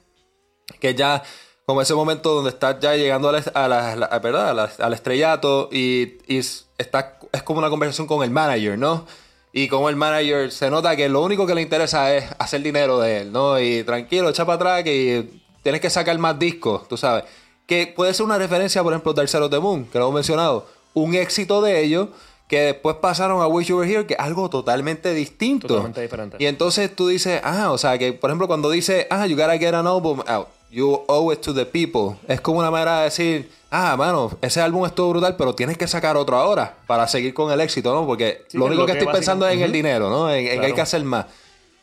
que 0.79 0.95
ya 0.95 1.23
como 1.65 1.81
ese 1.81 1.95
momento 1.95 2.35
donde 2.35 2.51
estás 2.51 2.77
ya 2.81 2.97
llegando 2.97 3.31
a 3.31 3.67
la, 3.67 4.19
¿verdad? 4.23 4.73
Al 4.79 4.93
estrellato 4.93 5.71
y, 5.73 6.19
y 6.27 6.37
está, 6.77 7.19
es 7.33 7.43
como 7.43 7.61
una 7.61 7.71
conversación 7.71 8.07
con 8.07 8.23
el 8.23 8.31
manager, 8.31 8.79
¿no? 8.79 9.07
Y 9.55 9.69
como 9.69 9.89
el 9.89 9.97
manager 9.97 10.53
se 10.53 10.69
nota 10.69 10.97
que 10.97 11.09
lo 11.09 11.23
único 11.23 11.47
que 11.47 11.55
le 11.55 11.63
interesa 11.63 12.15
es 12.15 12.27
hacer 12.39 12.61
dinero 12.61 12.99
de 12.99 13.23
él, 13.23 13.33
¿no? 13.33 13.59
Y 13.59 13.85
tranquilo, 13.85 14.29
echa 14.29 14.45
para 14.45 14.57
atrás 14.57 14.85
que 14.85 15.31
tienes 15.63 15.81
que 15.81 15.89
sacar 15.89 16.19
más 16.19 16.39
discos, 16.39 16.87
tú 16.89 16.99
sabes. 16.99 17.25
Que 17.69 17.87
puede 17.87 18.15
ser 18.15 18.25
una 18.25 18.39
referencia, 18.39 18.83
por 18.83 18.93
ejemplo, 18.95 19.13
Dark 19.13 19.29
Side 19.29 19.43
of 19.45 19.51
the 19.51 19.61
Moon, 19.61 19.85
que 19.85 19.99
lo 19.99 20.07
hemos 20.07 20.15
mencionado. 20.15 20.67
Un 20.95 21.15
éxito 21.15 21.61
de 21.61 21.85
ellos 21.85 22.09
que 22.49 22.61
después 22.61 22.97
pasaron 22.97 23.43
a 23.43 23.47
Wish 23.47 23.67
You 23.69 23.77
Were 23.77 23.93
Here, 23.93 24.07
que 24.07 24.15
es 24.15 24.21
algo 24.21 24.49
totalmente 24.49 25.13
distinto. 25.13 25.69
Totalmente 25.69 26.01
diferente. 26.01 26.37
Y 26.41 26.47
entonces 26.47 26.97
tú 26.97 27.09
dices, 27.09 27.43
ah, 27.45 27.71
o 27.71 27.77
sea, 27.77 27.99
que 27.99 28.15
por 28.15 28.31
ejemplo 28.31 28.49
cuando 28.49 28.71
dice, 28.71 29.07
ah, 29.11 29.27
you 29.27 29.37
gotta 29.37 29.59
get 29.59 29.75
an 29.75 29.87
album 29.87 30.23
out, 30.27 30.49
you 30.71 31.05
owe 31.09 31.31
it 31.31 31.43
to 31.43 31.53
the 31.53 31.67
people, 31.67 32.17
es 32.27 32.41
como 32.41 32.61
una 32.61 32.71
manera 32.71 33.01
de 33.01 33.05
decir, 33.05 33.51
ah, 33.71 33.95
mano, 33.99 34.31
ese 34.41 34.63
álbum 34.63 34.87
estuvo 34.87 35.11
brutal, 35.11 35.37
pero 35.37 35.55
tienes 35.55 35.77
que 35.77 35.87
sacar 35.87 36.17
otro 36.17 36.39
ahora 36.39 36.75
para 36.87 37.07
seguir 37.07 37.35
con 37.35 37.53
el 37.53 37.61
éxito, 37.61 37.93
¿no? 37.93 38.07
Porque 38.07 38.47
Sí, 38.49 38.57
lo 38.57 38.65
único 38.65 38.87
que, 38.87 38.93
que 38.93 38.99
estoy 39.01 39.13
pensando 39.13 39.47
es 39.47 39.53
en 39.53 39.61
el 39.61 39.73
dinero, 39.73 40.09
¿no? 40.09 40.31
En, 40.33 40.47
en 40.47 40.61
que 40.61 40.67
hay 40.67 40.73
que 40.73 40.81
hacer 40.81 41.05
más. 41.05 41.27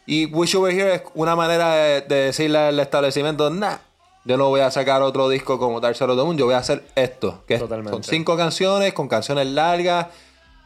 Y 0.07 0.25
Wish 0.25 0.53
You 0.53 0.61
Were 0.61 0.75
Here 0.75 0.95
es 0.95 1.01
una 1.13 1.35
manera 1.35 1.75
de, 1.75 2.01
de 2.01 2.15
decirle 2.15 2.57
al 2.57 2.79
establecimiento, 2.79 3.51
nah, 3.51 3.77
yo 4.25 4.37
no 4.37 4.49
voy 4.49 4.61
a 4.61 4.71
sacar 4.71 5.01
otro 5.01 5.29
disco 5.29 5.57
como 5.59 5.79
Dark 5.79 5.95
Side 5.95 6.11
of 6.11 6.17
the 6.17 6.23
Moon, 6.23 6.37
yo 6.37 6.45
voy 6.45 6.55
a 6.55 6.57
hacer 6.57 6.83
esto, 6.95 7.43
que 7.47 7.55
es- 7.55 7.59
Totalmente. 7.61 7.91
son 7.91 8.03
cinco 8.03 8.35
canciones 8.35 8.93
con 8.93 9.07
canciones 9.07 9.47
largas, 9.47 10.07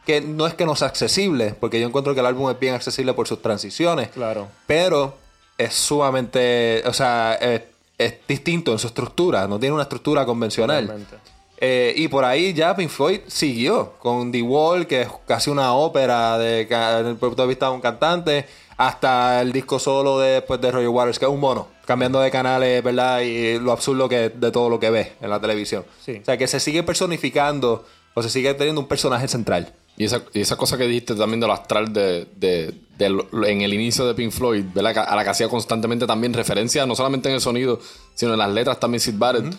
que 0.06 0.22
no 0.22 0.48
es 0.48 0.54
que 0.56 0.66
no 0.66 0.76
sea 0.76 0.88
accesible, 0.88 1.54
porque 1.60 1.80
yo 1.80 1.86
encuentro 1.88 2.14
que 2.14 2.22
el 2.22 2.26
álbum 2.26 2.50
es 2.50 2.60
bien 2.60 2.74
accesible 2.74 3.14
por 3.14 3.28
sus 3.28 3.42
transiciones. 3.42 4.10
Claro. 4.10 4.48
Pero 4.66 5.14
es 5.58 5.74
sumamente, 5.74 6.82
o 6.86 6.94
sea, 6.94 7.34
es, 7.36 7.62
es 7.98 8.16
distinto 8.28 8.72
en 8.72 8.80
su 8.80 8.88
estructura, 8.88 9.48
no 9.48 9.60
tiene 9.60 9.74
una 9.74 9.84
estructura 9.84 10.26
convencional. 10.26 10.86
Totalmente. 10.88 11.16
Eh, 11.62 11.94
y 11.98 12.08
por 12.08 12.24
ahí 12.24 12.54
ya 12.54 12.74
Pink 12.74 12.90
Floyd 12.90 13.20
siguió 13.28 13.92
con 14.00 14.32
The 14.32 14.42
Wall, 14.42 14.88
que 14.88 15.02
es 15.02 15.10
casi 15.28 15.50
una 15.50 15.74
ópera 15.74 16.38
de, 16.38 16.66
desde 16.66 17.10
el 17.10 17.18
punto 17.18 17.42
de 17.42 17.48
vista 17.50 17.66
de 17.68 17.74
un 17.74 17.82
cantante, 17.82 18.46
hasta 18.80 19.42
el 19.42 19.52
disco 19.52 19.78
solo 19.78 20.20
de, 20.20 20.42
pues, 20.42 20.62
de 20.62 20.72
Roger 20.72 20.88
Waters, 20.88 21.20
que 21.20 21.26
es 21.26 21.32
un 21.32 21.42
mono, 21.42 21.68
cambiando 21.86 22.22
de 22.22 22.32
canales, 22.32 22.82
¿verdad? 22.82 23.20
Y 23.20 23.60
lo 23.60 23.74
absurdo 23.74 24.08
que 24.08 24.30
de 24.30 24.52
todo 24.52 24.70
lo 24.70 24.80
que 24.80 24.90
ves 24.90 25.10
en 25.20 25.30
la 25.30 25.40
televisión. 25.42 25.84
Sí. 26.04 26.20
O 26.22 26.26
sea, 26.26 26.38
que 26.38 26.48
se 26.48 26.62
sigue 26.62 26.82
personificando 26.84 27.86
o 28.14 28.24
se 28.24 28.30
sigue 28.30 28.54
teniendo 28.54 28.80
un 28.80 28.88
personaje 28.88 29.28
central. 29.28 29.74
Y 29.98 30.06
esa, 30.06 30.22
y 30.34 30.40
esa 30.40 30.56
cosa 30.56 30.78
que 30.78 30.86
dijiste 30.88 31.14
también 31.16 31.42
de 31.42 31.48
lo 31.48 31.52
astral 31.52 31.92
de, 31.92 32.26
de- 32.38 32.74
de 32.98 33.06
en 33.48 33.62
el 33.62 33.74
inicio 33.74 34.08
de 34.08 34.14
Pink 34.14 34.32
Floyd, 34.32 34.64
¿verdad? 34.74 35.06
A 35.10 35.16
la 35.16 35.26
que 35.26 35.30
hacía 35.32 35.50
constantemente 35.50 36.08
también 36.08 36.34
referencia, 36.34 36.86
no 36.86 36.96
solamente 36.96 37.28
en 37.28 37.36
el 37.36 37.42
sonido, 37.42 37.80
sino 38.16 38.32
en 38.32 38.40
las 38.40 38.50
letras 38.50 38.80
también 38.80 39.02
Sid 39.02 39.16
Barrett. 39.18 39.54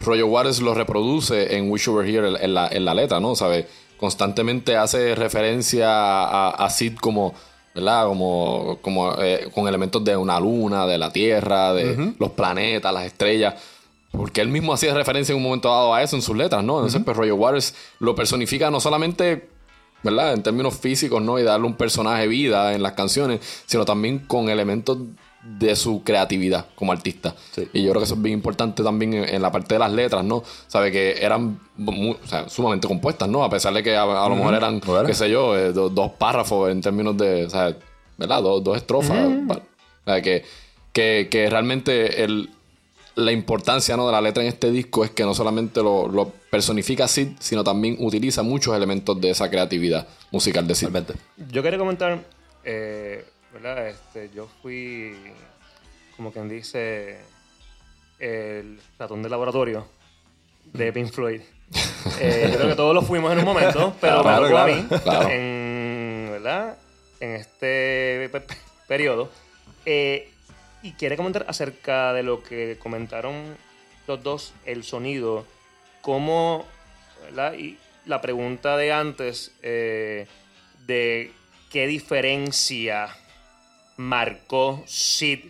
Roger 0.00 0.24
Waters 0.24 0.60
lo 0.62 0.72
reproduce 0.74 1.56
en 1.56 1.70
Wish 1.70 1.84
You 1.86 1.92
Were 1.96 2.10
Here 2.10 2.26
en, 2.26 2.36
en 2.42 2.54
la, 2.54 2.68
en 2.68 2.84
la 2.86 2.94
letra, 2.94 3.20
¿no? 3.20 3.36
¿Sabe? 3.36 3.68
Constantemente 3.98 4.76
hace 4.76 5.14
referencia 5.14 5.88
a, 5.90 6.50
a 6.50 6.70
Sid 6.70 6.96
como, 6.96 7.34
¿verdad? 7.74 8.06
Como, 8.06 8.78
como 8.82 9.14
eh, 9.22 9.48
con 9.54 9.68
elementos 9.68 10.04
de 10.04 10.16
una 10.16 10.38
luna, 10.38 10.86
de 10.86 10.98
la 10.98 11.12
tierra, 11.12 11.72
de 11.72 12.14
los 12.18 12.30
planetas, 12.32 12.92
las 12.92 13.06
estrellas. 13.06 13.54
Porque 14.10 14.42
él 14.42 14.48
mismo 14.48 14.72
hacía 14.74 14.92
referencia 14.94 15.32
en 15.32 15.38
un 15.38 15.44
momento 15.44 15.70
dado 15.70 15.94
a 15.94 16.02
eso 16.02 16.16
en 16.16 16.22
sus 16.22 16.36
letras, 16.36 16.62
¿no? 16.62 16.76
Entonces, 16.76 17.00
pues 17.02 17.16
Roger 17.16 17.32
Waters 17.32 17.74
lo 17.98 18.14
personifica 18.14 18.70
no 18.70 18.78
solamente, 18.78 19.48
¿verdad? 20.02 20.34
En 20.34 20.42
términos 20.42 20.76
físicos, 20.76 21.22
¿no? 21.22 21.38
Y 21.38 21.42
darle 21.42 21.66
un 21.66 21.74
personaje 21.74 22.26
vida 22.28 22.74
en 22.74 22.82
las 22.82 22.92
canciones, 22.92 23.40
sino 23.64 23.86
también 23.86 24.18
con 24.18 24.50
elementos 24.50 24.98
de 25.42 25.74
su 25.76 26.02
creatividad 26.04 26.66
como 26.74 26.92
artista. 26.92 27.34
Sí. 27.50 27.68
Y 27.72 27.82
yo 27.82 27.90
creo 27.90 28.00
que 28.00 28.04
eso 28.04 28.14
es 28.14 28.22
bien 28.22 28.34
importante 28.34 28.82
también 28.82 29.14
en, 29.14 29.28
en 29.34 29.42
la 29.42 29.50
parte 29.50 29.74
de 29.74 29.78
las 29.80 29.90
letras, 29.92 30.24
¿no? 30.24 30.42
Sabe 30.68 30.92
que 30.92 31.16
eran 31.24 31.58
mu- 31.76 32.12
o 32.12 32.26
sea, 32.26 32.48
sumamente 32.48 32.86
compuestas, 32.86 33.28
¿no? 33.28 33.42
A 33.42 33.50
pesar 33.50 33.74
de 33.74 33.82
que 33.82 33.96
a, 33.96 34.02
a 34.02 34.28
lo 34.28 34.36
mejor 34.36 34.54
eran, 34.54 34.80
qué 35.06 35.14
sé 35.14 35.28
yo, 35.30 35.56
eh, 35.58 35.72
do- 35.72 35.88
dos 35.88 36.12
párrafos 36.12 36.70
en 36.70 36.80
términos 36.80 37.16
de, 37.16 37.46
o 37.46 37.50
sea, 37.50 37.76
¿verdad? 38.18 38.40
Dos, 38.42 38.62
dos 38.62 38.76
estrofas. 38.76 39.18
o 39.48 39.60
sea, 40.04 40.22
que, 40.22 40.44
que, 40.92 41.26
que 41.30 41.50
realmente 41.50 42.22
el, 42.22 42.50
la 43.16 43.32
importancia 43.32 43.96
¿no? 43.96 44.06
de 44.06 44.12
la 44.12 44.20
letra 44.20 44.42
en 44.42 44.48
este 44.48 44.70
disco 44.70 45.04
es 45.04 45.10
que 45.10 45.24
no 45.24 45.34
solamente 45.34 45.82
lo, 45.82 46.06
lo 46.08 46.30
personifica 46.50 47.08
Sid, 47.08 47.28
sino 47.40 47.64
también 47.64 47.96
utiliza 47.98 48.42
muchos 48.42 48.76
elementos 48.76 49.20
de 49.20 49.30
esa 49.30 49.50
creatividad 49.50 50.06
musical 50.30 50.66
de 50.68 50.74
Sid. 50.76 50.88
Yo 51.50 51.62
quería 51.62 51.78
comentar, 51.78 52.20
eh, 52.64 53.24
¿verdad? 53.52 53.88
Este, 53.88 54.30
yo 54.34 54.48
fui, 54.62 55.16
como 56.16 56.32
quien 56.32 56.48
dice, 56.48 57.20
el 58.18 58.80
ratón 58.98 59.22
de 59.22 59.28
laboratorio 59.28 59.86
de 60.72 60.92
Pink 60.92 61.10
Floyd. 61.12 61.40
Eh, 62.20 62.48
yo 62.50 62.56
creo 62.58 62.68
que 62.70 62.74
todos 62.76 62.94
lo 62.94 63.02
fuimos 63.02 63.32
en 63.32 63.38
un 63.40 63.44
momento, 63.44 63.94
pero 64.00 64.22
Claro, 64.22 64.42
me 64.42 64.48
tocó 64.48 64.58
a 64.58 64.64
claro, 64.66 64.74
mí, 64.82 64.98
claro. 65.02 65.28
en, 65.30 66.28
¿verdad? 66.30 66.78
En 67.20 67.30
este 67.36 68.28
pe- 68.30 68.40
pe- 68.40 68.56
periodo. 68.88 69.30
Eh, 69.86 70.28
y 70.82 70.92
quería 70.92 71.16
comentar 71.16 71.44
acerca 71.48 72.12
de 72.12 72.22
lo 72.22 72.42
que 72.42 72.76
comentaron 72.78 73.56
los 74.06 74.22
dos, 74.22 74.52
el 74.64 74.82
sonido, 74.84 75.46
cómo, 76.00 76.66
¿verdad? 77.24 77.54
Y 77.54 77.78
la 78.04 78.20
pregunta 78.20 78.76
de 78.76 78.92
antes, 78.92 79.52
eh, 79.62 80.26
de 80.86 81.30
qué 81.70 81.86
diferencia 81.86 83.08
marcó 83.96 84.82
Sid 84.86 85.40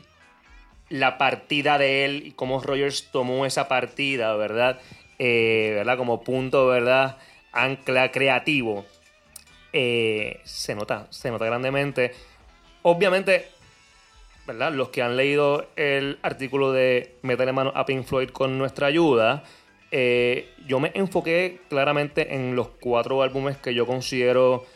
la 0.92 1.16
partida 1.16 1.78
de 1.78 2.04
él 2.04 2.22
y 2.26 2.32
cómo 2.32 2.60
Rogers 2.60 3.08
tomó 3.10 3.46
esa 3.46 3.66
partida, 3.66 4.36
¿verdad? 4.36 4.78
Eh, 5.18 5.72
¿verdad? 5.74 5.96
Como 5.96 6.22
punto, 6.22 6.66
¿verdad? 6.66 7.16
Ancla 7.50 8.12
creativo. 8.12 8.84
Eh, 9.72 10.40
se 10.44 10.74
nota, 10.74 11.06
se 11.08 11.30
nota 11.30 11.46
grandemente. 11.46 12.12
Obviamente, 12.82 13.48
¿verdad? 14.46 14.72
Los 14.74 14.90
que 14.90 15.00
han 15.00 15.16
leído 15.16 15.66
el 15.76 16.18
artículo 16.20 16.72
de 16.72 17.16
Meterle 17.22 17.52
mano 17.52 17.72
a 17.74 17.86
Pink 17.86 18.04
Floyd 18.04 18.28
con 18.28 18.58
nuestra 18.58 18.88
ayuda, 18.88 19.44
eh, 19.92 20.50
yo 20.66 20.78
me 20.78 20.92
enfoqué 20.94 21.60
claramente 21.70 22.34
en 22.34 22.54
los 22.54 22.68
cuatro 22.68 23.22
álbumes 23.22 23.56
que 23.56 23.72
yo 23.72 23.86
considero, 23.86 24.66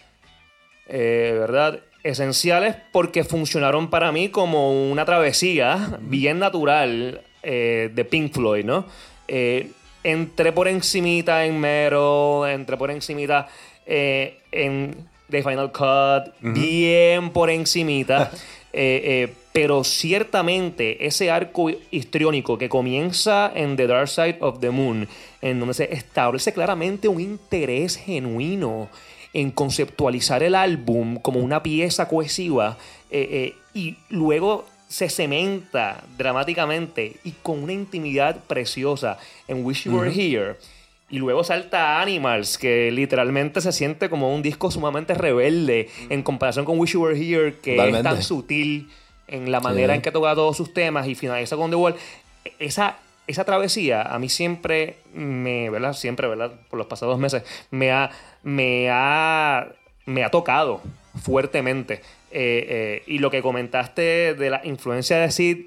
¿verdad? 0.89 1.83
Esenciales 2.07 2.77
porque 2.93 3.25
funcionaron 3.25 3.91
para 3.91 4.13
mí 4.13 4.29
como 4.29 4.91
una 4.91 5.05
travesía 5.05 5.99
bien 6.01 6.39
natural 6.39 7.23
eh, 7.43 7.91
de 7.93 8.05
Pink 8.05 8.33
Floyd, 8.33 8.65
¿no? 8.65 8.87
Eh, 9.27 9.73
entré 10.05 10.53
por 10.53 10.69
encimita 10.69 11.45
en 11.45 11.59
Metal, 11.59 12.49
entré 12.49 12.77
por 12.77 12.93
encimita 12.93 13.49
eh, 13.85 14.39
en 14.53 14.95
The 15.29 15.43
Final 15.43 15.73
Cut, 15.73 16.33
bien 16.41 17.31
por 17.31 17.51
encimita. 17.51 18.31
Pero 19.53 19.85
ciertamente 19.85 21.07
ese 21.07 21.31
arco 21.31 21.71
histriónico 21.91 22.59
que 22.59 22.69
comienza 22.69 23.51
en 23.55 23.75
The 23.75 23.87
Dark 23.87 24.09
Side 24.09 24.37
of 24.41 24.61
the 24.61 24.71
Moon, 24.71 25.09
en 25.41 25.59
donde 25.59 25.73
se 25.73 25.93
establece 25.95 26.53
claramente 26.53 27.09
un 27.09 27.21
interés 27.21 27.97
genuino 27.97 28.91
en 29.37 29.51
conceptualizar 29.51 30.43
el 30.43 30.55
álbum 30.55 31.19
como 31.19 31.41
una 31.41 31.63
pieza 31.63 32.09
cohesiva 32.09 32.79
eh, 33.11 33.29
eh, 33.31 33.55
y 33.75 33.99
luego 34.09 34.65
se 34.89 35.11
cementa 35.11 36.03
dramáticamente 36.17 37.17
y 37.23 37.33
con 37.43 37.63
una 37.63 37.75
intimidad 37.75 38.37
preciosa 38.45 39.19
en 39.47 39.63
Wish 39.63 39.85
You 39.85 39.99
Were 39.99 40.11
Here. 40.11 40.57
Y 41.11 41.19
luego 41.19 41.45
salta 41.45 42.01
Animals, 42.01 42.57
que 42.57 42.91
literalmente 42.91 43.61
se 43.61 43.73
siente 43.73 44.09
como 44.09 44.35
un 44.35 44.41
disco 44.41 44.71
sumamente 44.71 45.13
rebelde 45.13 45.91
en 46.09 46.23
comparación 46.23 46.65
con 46.65 46.79
Wish 46.79 46.93
You 46.95 47.03
Were 47.03 47.21
Here, 47.21 47.57
que 47.63 47.77
es 47.77 48.03
tan 48.03 48.23
sutil 48.23 48.89
en 49.29 49.53
la 49.53 49.61
manera 49.61 49.93
Sí. 49.93 49.97
en 49.97 50.03
que 50.03 50.13
toca 50.13 50.35
todos 50.35 50.57
sus 50.57 50.73
temas 50.73 51.07
y 51.09 51.15
finaliza 51.15 51.57
con 51.57 51.69
The 51.69 51.77
Wall. 51.77 51.95
Esa, 52.59 52.97
esa 53.27 53.45
travesía 53.45 54.03
a 54.03 54.19
mí 54.19 54.29
siempre 54.29 54.99
me, 55.13 55.71
¿verdad? 55.71 55.93
Siempre, 55.93 56.29
¿verdad? 56.29 56.61
Por 56.69 56.79
los 56.79 56.87
pasados 56.87 57.19
meses, 57.19 57.43
me 57.71 57.91
ha, 57.91 58.11
me 58.43 58.89
ha, 58.91 59.69
me 60.05 60.25
ha 60.25 60.31
tocado 60.31 60.81
fuertemente. 61.21 62.03
Eh, 62.31 62.67
eh, 62.69 63.03
y 63.07 63.19
lo 63.19 63.31
que 63.31 63.43
comentaste 63.43 64.35
de 64.35 64.51
la 64.51 64.61
influencia 64.65 65.19
de 65.19 65.31
Sid, 65.31 65.67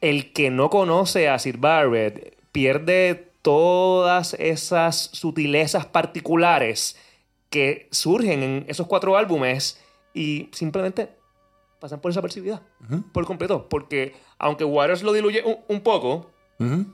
el 0.00 0.32
que 0.32 0.50
no 0.50 0.70
conoce 0.70 1.28
a 1.28 1.38
Sid 1.38 1.56
Barrett 1.58 2.36
pierde 2.52 3.28
todas 3.42 4.34
esas 4.34 5.10
sutilezas 5.12 5.86
particulares 5.86 6.98
que 7.48 7.88
surgen 7.90 8.42
en 8.42 8.64
esos 8.68 8.86
cuatro 8.86 9.16
álbumes 9.16 9.80
y 10.14 10.48
simplemente 10.52 11.10
pasan 11.78 12.00
por 12.00 12.10
desapercibida 12.10 12.62
por 13.12 13.26
completo. 13.26 13.68
Porque 13.68 14.14
aunque 14.38 14.64
Waters 14.64 15.02
lo 15.02 15.12
diluye 15.12 15.42
un, 15.44 15.58
un 15.68 15.80
poco, 15.80 16.30
Ujú. 16.60 16.86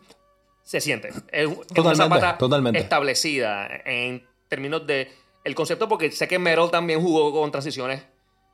se 0.63 0.81
siente. 0.81 1.09
Es, 1.09 1.17
es 1.33 1.47
una 1.49 1.57
Totalmente, 1.67 1.97
zapata 1.97 2.39
totalmente. 2.39 2.79
establecida 2.81 3.69
en 3.85 4.23
términos 4.49 4.87
de 4.87 5.09
el 5.45 5.55
concepto, 5.55 5.89
porque 5.89 6.11
sé 6.11 6.27
que 6.27 6.39
Meryl 6.39 6.71
también 6.71 7.01
jugó 7.01 7.33
con 7.33 7.51
transiciones 7.53 8.03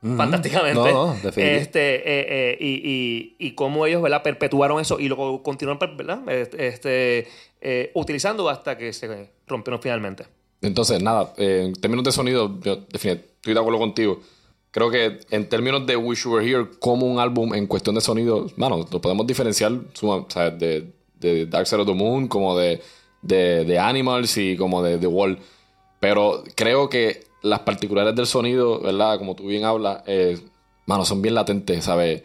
Ujú. 0.02 0.16
fantásticamente. 0.16 0.74
No, 0.92 1.14
no, 1.14 1.14
este, 1.28 1.94
eh, 1.96 2.02
eh, 2.06 2.58
y, 2.60 3.36
y, 3.38 3.46
y 3.46 3.52
cómo 3.54 3.86
ellos 3.86 4.02
¿verdad? 4.02 4.22
perpetuaron 4.22 4.80
eso 4.80 4.98
y 5.00 5.08
lo 5.08 5.42
continuaron 5.42 5.96
¿verdad? 5.96 6.20
Este, 6.28 7.28
eh, 7.60 7.90
utilizando 7.94 8.48
hasta 8.48 8.76
que 8.76 8.92
se 8.92 9.30
rompieron 9.46 9.80
finalmente. 9.80 10.24
Entonces, 10.60 11.02
nada, 11.02 11.32
eh, 11.38 11.62
en 11.66 11.74
términos 11.74 12.04
de 12.04 12.12
sonido, 12.12 12.58
yo 12.60 12.76
definitivamente 12.76 13.32
estoy 13.36 13.54
de 13.54 13.60
acuerdo 13.60 13.78
contigo. 13.78 14.20
Creo 14.70 14.90
que 14.90 15.20
en 15.30 15.48
términos 15.48 15.86
de 15.86 15.96
Wish 15.96 16.24
You 16.24 16.32
Were 16.34 16.46
Here, 16.48 16.66
como 16.78 17.06
un 17.06 17.18
álbum 17.18 17.54
en 17.54 17.66
cuestión 17.66 17.94
de 17.94 18.00
sonido, 18.00 18.46
mano, 18.56 18.86
lo 18.90 19.00
podemos 19.00 19.26
diferenciar 19.26 19.72
suma- 19.92 20.16
o 20.16 20.30
sea, 20.30 20.50
de, 20.50 20.92
de 21.22 21.46
Dark 21.46 21.66
Side 21.66 21.80
of 21.82 21.86
the 21.86 21.94
Moon, 21.94 22.28
como 22.28 22.56
de, 22.58 22.82
de, 23.22 23.64
de 23.64 23.78
Animals 23.78 24.36
y 24.36 24.56
como 24.56 24.82
de 24.82 24.98
The 24.98 25.06
Wall. 25.06 25.38
Pero 26.00 26.42
creo 26.54 26.88
que 26.90 27.24
las 27.42 27.60
particulares 27.60 28.14
del 28.14 28.26
sonido, 28.26 28.80
¿verdad? 28.80 29.18
Como 29.18 29.34
tú 29.34 29.46
bien 29.46 29.64
hablas, 29.64 30.02
eh, 30.06 30.38
mano, 30.86 31.04
son 31.04 31.22
bien 31.22 31.34
latentes, 31.34 31.84
¿sabes? 31.84 32.22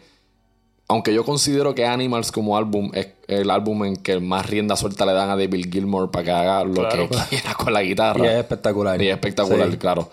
Aunque 0.90 1.12
yo 1.12 1.22
considero 1.24 1.74
que 1.74 1.84
Animals 1.84 2.32
como 2.32 2.56
álbum 2.56 2.90
es 2.94 3.08
el 3.26 3.50
álbum 3.50 3.84
en 3.84 3.96
que 3.96 4.20
más 4.20 4.48
rienda 4.48 4.74
suelta 4.74 5.04
le 5.04 5.12
dan 5.12 5.28
a 5.28 5.36
David 5.36 5.66
Gilmour 5.70 6.10
para 6.10 6.24
que 6.24 6.30
haga 6.30 6.64
lo 6.64 6.72
Claro. 6.74 7.08
que 7.10 7.16
quiera 7.28 7.54
con 7.54 7.72
la 7.72 7.82
guitarra. 7.82 8.24
Y 8.24 8.28
es 8.28 8.34
espectacular. 8.36 9.02
Y 9.02 9.08
es 9.08 9.14
espectacular, 9.14 9.70
Sí. 9.70 9.76
claro. 9.76 10.10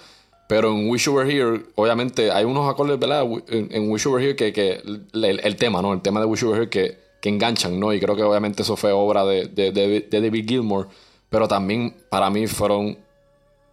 Pero 0.50 0.72
en 0.76 0.90
Wish 0.90 1.06
You 1.06 1.14
Were 1.14 1.32
Here, 1.34 1.64
obviamente, 1.76 2.30
hay 2.32 2.44
unos 2.46 2.70
acordes, 2.70 3.00
¿verdad? 3.00 3.24
En, 3.48 3.70
en 3.72 3.90
Wish 3.90 4.04
You 4.04 4.12
Were 4.12 4.24
Here 4.24 4.36
que, 4.36 4.52
que 4.54 4.74
el, 5.14 5.40
el 5.44 5.56
tema, 5.56 5.82
¿no? 5.82 5.94
El 5.94 6.02
tema 6.02 6.20
de 6.20 6.26
Wish 6.28 6.42
You 6.42 6.50
Were 6.50 6.60
Here 6.64 6.70
que, 6.70 6.98
que 7.26 7.30
enganchan, 7.30 7.80
¿no? 7.80 7.92
Y 7.92 8.00
creo 8.00 8.16
que 8.16 8.22
obviamente 8.22 8.62
eso 8.62 8.76
fue 8.76 8.92
obra 8.92 9.26
de, 9.26 9.48
de, 9.48 9.72
de- 9.72 10.02
de 10.12 10.22
David 10.22 10.46
Gilmour. 10.48 10.88
Pero 11.28 11.48
también 11.48 11.96
para 12.10 12.30
mí 12.30 12.46
fueron, 12.46 13.00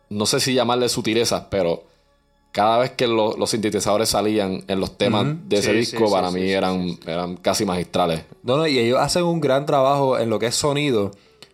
no 0.09 0.25
sé 0.25 0.41
si 0.41 0.55
llamarle 0.55 0.89
sutilezas, 0.89 1.43
pero 1.51 1.85
cada 2.51 2.79
vez 2.79 2.93
que 2.93 3.07
lo- 3.07 3.37
los 3.37 3.51
sintetizadores 3.51 4.09
salían 4.09 4.65
en 4.69 4.81
los 4.81 4.97
temas 4.97 5.27
de 5.51 5.59
ese 5.59 5.73
Sí, 5.73 5.77
disco, 5.81 6.07
sí, 6.07 6.13
para 6.13 6.29
sí, 6.31 6.35
mí 6.37 6.41
sí, 6.41 6.47
sí, 6.49 6.53
eran, 6.55 6.99
eran 7.07 7.37
casi 7.37 7.67
magistrales. 7.67 8.25
No, 8.43 8.57
no, 8.57 8.67
y 8.67 8.79
ellos 8.79 8.99
hacen 8.99 9.25
un 9.25 9.41
gran 9.43 9.67
trabajo 9.67 10.19
en 10.19 10.31
lo 10.31 10.39
que 10.39 10.47
es 10.47 10.55
sonido, 10.55 11.11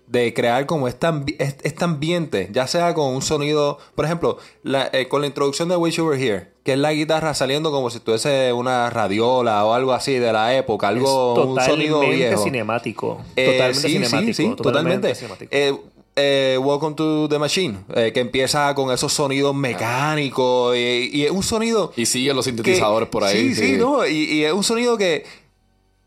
de 0.07 0.33
crear 0.33 0.67
como 0.67 0.87
este, 0.87 1.07
ambi- 1.09 1.35
est- 1.41 1.67
este 1.67 1.85
ambiente, 1.85 2.49
ya 2.53 2.69
sea 2.69 2.95
con 2.95 3.13
un 3.13 3.23
sonido, 3.23 3.79
por 3.97 4.05
ejemplo, 4.05 4.39
la- 4.63 4.89
eh, 4.93 5.09
con 5.09 5.21
la 5.21 5.27
introducción 5.27 5.69
de 5.69 5.77
Wish 5.77 5.97
You 5.97 6.07
Were 6.07 6.25
Here, 6.25 6.53
que 6.69 6.75
es 6.75 6.79
la 6.79 6.93
guitarra 6.93 7.33
saliendo 7.33 7.71
como 7.71 7.89
si 7.89 7.99
tuviese 7.99 8.53
una 8.53 8.91
radiola 8.91 9.65
o 9.65 9.73
algo 9.73 9.95
así 9.95 10.13
de 10.19 10.31
la 10.35 10.55
época, 10.55 10.89
algo, 10.89 11.33
Es 11.41 11.45
un 11.47 11.61
sonido 11.65 11.95
totalmente 12.01 12.17
viejo. 12.27 12.45
cinemático. 12.45 13.21
Eh, 13.37 13.47
totalmente 13.47 13.81
sí, 13.81 13.89
cinemático. 13.89 14.33
Sí, 14.35 14.35
sí, 14.35 14.55
totalmente. 14.55 15.15
cinemático. 15.15 15.49
Eh, 15.51 15.75
eh, 16.17 16.59
Welcome 16.61 16.95
to 16.95 17.27
the 17.31 17.39
Machine, 17.39 17.79
eh, 17.95 18.11
que 18.13 18.21
empieza 18.21 18.75
con 18.75 18.91
esos 18.93 19.13
sonidos 19.15 19.55
mecánicos 19.55 20.77
y, 20.77 21.09
y 21.13 21.25
es 21.25 21.31
un 21.31 21.43
sonido 21.43 21.91
Y 21.97 22.05
siguen 22.05 22.37
los 22.37 22.45
que- 22.45 22.51
sintetizadores 22.51 23.09
por 23.09 23.25
ahí. 23.25 23.55
Sí, 23.55 23.67
sí, 23.69 23.77
no. 23.79 24.07
Y, 24.07 24.25
y 24.25 24.45
es 24.45 24.53
un 24.53 24.63
sonido 24.63 24.99
que 24.99 25.25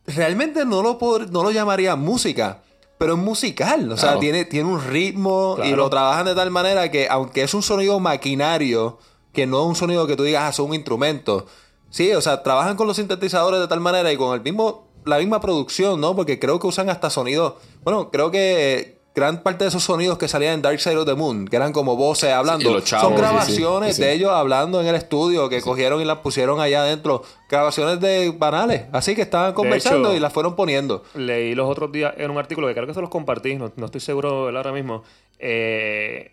realmente 0.05 0.65
no 0.65 0.81
lo, 0.83 0.99
pod- 0.99 1.29
no 1.29 1.43
lo 1.43 1.51
llamaría 1.51 1.95
música, 1.95 2.61
pero 2.97 3.13
es 3.13 3.19
musical. 3.19 3.91
O 3.91 3.95
sea, 3.97 4.09
Claro. 4.09 4.19
tiene, 4.19 4.45
tiene 4.45 4.69
un 4.69 4.83
ritmo 4.83 5.57
y 5.63 5.69
lo 5.71 5.89
trabajan 5.89 6.25
de 6.25 6.35
tal 6.35 6.51
manera 6.51 6.91
que, 6.91 7.07
aunque 7.09 7.43
es 7.43 7.53
un 7.53 7.63
sonido 7.63 7.99
maquinario, 7.99 8.99
que 9.33 9.45
no 9.47 9.61
es 9.61 9.67
un 9.67 9.75
sonido 9.75 10.07
que 10.07 10.15
tú 10.15 10.23
digas, 10.23 10.43
ah, 10.45 10.49
es 10.49 10.59
un 10.59 10.73
instrumento. 10.73 11.45
Sí, 11.89 12.11
o 12.13 12.21
sea, 12.21 12.43
trabajan 12.43 12.75
con 12.77 12.87
los 12.87 12.97
sintetizadores 12.97 13.59
de 13.59 13.67
tal 13.67 13.79
manera 13.81 14.11
y 14.11 14.17
con 14.17 14.33
el 14.33 14.41
mismo, 14.41 14.87
la 15.05 15.17
misma 15.17 15.41
producción, 15.41 15.99
¿no? 15.99 16.15
Porque 16.15 16.39
creo 16.39 16.59
que 16.59 16.67
usan 16.67 16.89
hasta 16.89 17.09
sonidos. 17.09 17.53
Bueno, 17.83 18.09
creo 18.11 18.31
que 18.31 18.99
gran 19.13 19.43
parte 19.43 19.65
de 19.65 19.67
esos 19.67 19.83
sonidos 19.83 20.17
que 20.17 20.29
salían 20.29 20.53
en 20.53 20.61
Dark 20.61 20.79
Side 20.79 20.95
of 20.95 21.05
the 21.05 21.15
Moon, 21.15 21.45
que 21.45 21.57
eran 21.57 21.73
como 21.73 21.97
voces 21.97 22.31
hablando, 22.31 22.79
chavos, 22.79 23.09
son 23.09 23.17
grabaciones 23.17 23.97
Sí, 23.97 24.01
sí. 24.01 24.07
de 24.07 24.13
ellos 24.13 24.31
hablando 24.31 24.79
en 24.79 24.87
el 24.87 24.95
estudio 24.95 25.49
que 25.49 25.61
cogieron 25.61 26.01
y 26.01 26.05
las 26.05 26.19
pusieron 26.19 26.61
allá 26.61 26.83
adentro. 26.83 27.23
Grabaciones 27.49 27.99
de 27.99 28.31
banales, 28.31 28.83
así 28.93 29.13
que 29.13 29.21
estaban 29.23 29.51
conversando 29.53 30.09
hecho- 30.09 30.17
y 30.17 30.21
las 30.21 30.31
fueron 30.31 30.55
poniendo. 30.55 31.03
Leí 31.15 31.55
los 31.55 31.69
otros 31.69 31.91
días 31.91 32.13
en 32.17 32.31
un 32.31 32.37
artículo 32.37 32.67
que 32.67 32.73
creo 32.73 32.87
que 32.87 32.93
se 32.93 33.01
los 33.01 33.09
compartí, 33.09 33.55
no, 33.55 33.69
no 33.75 33.85
estoy 33.87 33.99
seguro 33.99 34.47
ahora 34.47 34.71
mismo. 34.71 35.03
Eh, 35.39 36.31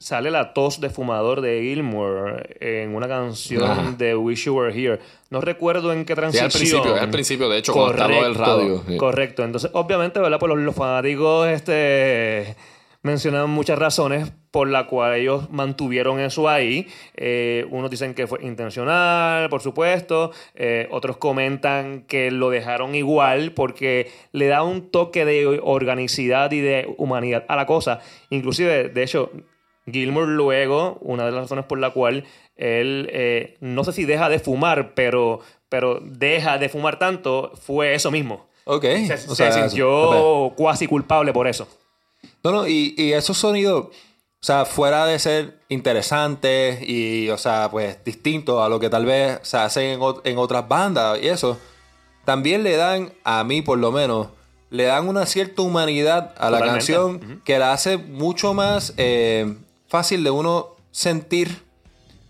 sale 0.00 0.30
la 0.30 0.54
tos 0.54 0.80
de 0.80 0.88
fumador 0.88 1.42
de 1.42 1.60
Gilmour 1.62 2.56
en 2.58 2.94
una 2.94 3.06
canción 3.06 3.62
Ajá. 3.62 3.94
de 3.98 4.16
Wish 4.16 4.46
You 4.46 4.54
Were 4.56 4.74
Here. 4.74 4.98
No 5.28 5.42
recuerdo 5.42 5.92
en 5.92 6.06
qué 6.06 6.14
Sí, 6.14 6.16
transición. 6.16 6.46
al 6.46 6.50
principio, 6.50 6.94
al 6.96 7.10
principio, 7.10 7.48
de 7.50 7.58
hecho, 7.58 7.72
cuando 7.74 7.92
está 7.92 8.08
lo 8.08 8.22
del 8.24 8.34
radio. 8.34 8.82
sí. 8.88 8.96
Correcto. 8.96 9.44
Entonces, 9.44 9.70
obviamente, 9.74 10.18
¿verdad? 10.18 10.38
Pues 10.40 10.48
los, 10.54 10.58
los 10.58 10.74
fanáticos 10.74 11.46
este, 11.48 12.56
mencionan 13.02 13.50
muchas 13.50 13.78
razones 13.78 14.32
por 14.50 14.68
la 14.68 14.86
cual 14.86 15.14
ellos 15.16 15.50
mantuvieron 15.50 16.18
eso 16.18 16.48
ahí. 16.48 16.88
Eh, 17.14 17.66
unos 17.70 17.90
dicen 17.90 18.14
que 18.14 18.26
fue 18.26 18.42
intencional, 18.42 19.50
por 19.50 19.60
supuesto. 19.60 20.32
Eh, 20.54 20.88
otros 20.90 21.18
comentan 21.18 22.04
que 22.08 22.30
lo 22.30 22.48
dejaron 22.48 22.94
igual 22.94 23.52
porque 23.52 24.10
le 24.32 24.46
da 24.46 24.62
un 24.62 24.90
toque 24.90 25.24
de 25.26 25.60
organicidad 25.62 26.50
y 26.52 26.60
de 26.60 26.92
humanidad 26.96 27.44
a 27.48 27.54
la 27.56 27.66
cosa. 27.66 28.00
Inclusive, 28.30 28.88
de 28.88 29.02
hecho, 29.02 29.30
Gilmour 29.92 30.28
luego, 30.28 30.98
una 31.00 31.24
de 31.26 31.32
las 31.32 31.42
razones 31.42 31.64
por 31.64 31.78
la 31.78 31.90
cual 31.90 32.24
él, 32.56 33.08
eh, 33.12 33.56
no 33.60 33.84
sé 33.84 33.92
si 33.92 34.04
deja 34.04 34.28
de 34.28 34.38
fumar, 34.38 34.94
pero, 34.94 35.40
pero 35.68 36.00
deja 36.02 36.58
de 36.58 36.68
fumar 36.68 36.98
tanto, 36.98 37.52
fue 37.54 37.94
eso 37.94 38.10
mismo. 38.10 38.48
Ok. 38.64 38.82
Se, 39.06 39.14
o 39.14 39.18
se 39.18 39.34
sea, 39.34 39.52
sintió 39.52 40.52
cuasi 40.56 40.86
culpable 40.86 41.32
por 41.32 41.46
eso. 41.48 41.66
No, 42.44 42.52
no, 42.52 42.66
y, 42.68 42.94
y 42.96 43.12
esos 43.12 43.36
sonidos, 43.38 43.86
o 43.86 43.90
sea, 44.42 44.64
fuera 44.64 45.06
de 45.06 45.18
ser 45.18 45.58
interesantes 45.68 46.78
y, 46.86 47.28
o 47.30 47.38
sea, 47.38 47.68
pues 47.70 48.02
distintos 48.04 48.60
a 48.62 48.68
lo 48.68 48.78
que 48.80 48.88
tal 48.90 49.04
vez 49.06 49.38
se 49.42 49.56
hacen 49.56 49.84
en, 49.84 50.00
ot- 50.00 50.20
en 50.24 50.38
otras 50.38 50.66
bandas 50.68 51.18
y 51.22 51.28
eso, 51.28 51.58
también 52.24 52.62
le 52.62 52.76
dan, 52.76 53.12
a 53.24 53.42
mí 53.44 53.62
por 53.62 53.78
lo 53.78 53.90
menos, 53.92 54.28
le 54.70 54.84
dan 54.84 55.08
una 55.08 55.26
cierta 55.26 55.62
humanidad 55.62 56.34
a 56.38 56.50
la 56.50 56.58
canción 56.60 57.42
que 57.44 57.58
la 57.58 57.72
hace 57.72 57.96
mucho 57.96 58.54
más 58.54 58.94
eh, 58.98 59.56
fácil 59.90 60.24
de 60.24 60.30
uno 60.30 60.76
sentir 60.92 61.62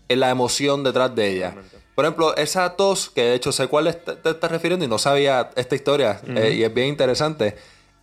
en 0.09 0.19
la 0.19 0.31
emoción 0.31 0.83
detrás 0.83 1.15
de 1.15 1.29
ella. 1.29 1.55
Por 1.95 2.05
ejemplo, 2.05 2.35
esa 2.35 2.75
tos, 2.75 3.09
que 3.09 3.23
de 3.23 3.35
hecho 3.35 3.51
sé 3.51 3.67
cuál 3.67 3.95
te, 3.95 4.29
estás 4.29 4.51
refiriendo 4.51 4.83
y 4.83 4.87
no 4.87 4.97
sabía 4.97 5.51
esta 5.55 5.75
historia, 5.75 6.19
eh, 6.27 6.55
y 6.57 6.63
es 6.63 6.73
bien 6.73 6.87
interesante. 6.87 7.55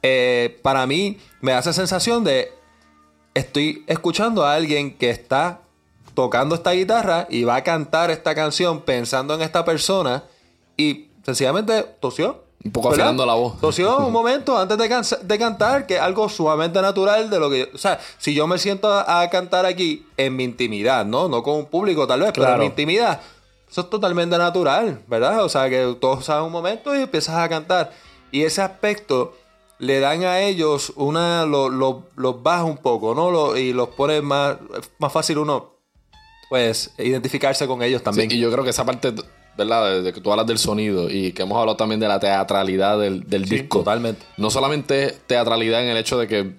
eh, 0.03 0.59
para 0.62 0.87
mí 0.87 1.18
me 1.40 1.53
hace 1.53 1.73
sensación 1.73 2.23
de 2.23 2.53
estoy 3.35 3.85
escuchando 3.88 4.44
a 4.44 4.55
alguien 4.55 4.97
que 4.97 5.11
está 5.11 5.61
tocando 6.14 6.55
esta 6.55 6.73
guitarra 6.73 7.27
y 7.29 7.42
va 7.44 7.57
a 7.57 7.64
cantar 7.64 8.11
esta 8.11 8.35
canción 8.35 8.83
pensando 8.83 9.35
en 9.35 9.42
esta 9.42 9.64
persona 9.64 10.25
y 10.77 11.09
sencillamente 11.25 11.85
tosió. 12.01 12.47
Un 12.64 12.73
poco 12.73 12.90
¿verdad? 12.90 13.07
afilando 13.07 13.25
la 13.27 13.35
voz. 13.35 13.61
Tosió 13.61 13.99
un 13.99 14.12
momento 14.21 14.59
antes 14.59 14.77
de, 14.77 15.38
cantar, 15.38 15.87
que 15.87 15.94
es 15.97 16.01
algo 16.01 16.29
sumamente 16.29 16.83
natural 16.83 17.31
de 17.31 17.38
lo 17.38 17.49
que... 17.51 17.59
yo- 17.61 17.66
o 17.75 17.79
sea, 17.79 18.01
si 18.18 18.35
yo 18.35 18.47
me 18.47 18.59
siento 18.59 18.92
a, 18.92 19.21
a 19.21 19.31
cantar 19.31 19.64
aquí 19.64 20.05
en 20.16 20.35
mi 20.37 20.44
intimidad, 20.44 21.05
¿no? 21.07 21.29
No 21.29 21.42
con 21.42 21.55
un 21.55 21.66
público 21.66 22.07
tal 22.07 22.21
vez, 22.21 22.33
pero 22.35 22.53
en 22.55 22.59
mi 22.61 22.66
intimidad, 22.66 23.21
eso 23.71 23.83
es 23.83 23.90
totalmente 23.90 24.37
natural, 24.38 25.03
¿verdad? 25.07 25.44
O 25.44 25.49
sea, 25.49 25.68
que 25.71 25.97
todos 26.01 26.25
saben 26.25 26.44
un 26.47 26.53
momento 26.53 26.94
y 26.97 27.03
empiezas 27.03 27.37
a 27.37 27.49
cantar. 27.49 27.92
Y 28.33 28.42
ese 28.42 28.61
aspecto 28.61 29.35
le 29.79 30.01
dan 30.01 30.25
a 30.25 30.40
ellos 30.40 30.92
una... 30.97 31.47
lo- 31.47 31.68
lo- 31.68 32.07
los 32.16 32.42
baja 32.42 32.64
un 32.64 32.79
poco, 32.79 33.14
¿no? 33.14 33.31
Lo- 33.31 33.57
y 33.57 33.73
los 33.73 33.90
pone 33.90 34.21
más, 34.21 34.57
más 34.99 35.12
fácil 35.12 35.38
uno, 35.38 35.75
pues, 36.49 36.92
identificarse 36.99 37.66
con 37.68 37.83
ellos 37.83 38.01
Sí, 38.01 38.05
también. 38.05 38.31
y 38.33 38.38
yo 38.40 38.51
creo 38.51 38.64
que 38.64 38.71
esa 38.71 38.85
parte, 38.85 39.12
¿verdad? 39.59 39.90
De, 39.90 40.03
de 40.03 40.12
que 40.14 40.21
tú 40.23 40.31
hablas 40.31 40.47
del 40.47 40.57
sonido 40.59 41.11
y 41.11 41.33
que 41.33 41.42
hemos 41.42 41.59
hablado 41.59 41.77
también 41.77 42.01
de 42.01 42.09
la 42.09 42.18
teatralidad 42.18 42.99
del, 42.99 43.25
del 43.29 43.44
disco. 43.44 43.81
totalmente. 43.81 44.25
No 44.38 44.49
solamente 44.51 45.14
teatralidad 45.27 45.83
en 45.83 45.88
el 45.90 45.97
hecho 45.99 46.16
de 46.18 46.27
que, 46.27 46.53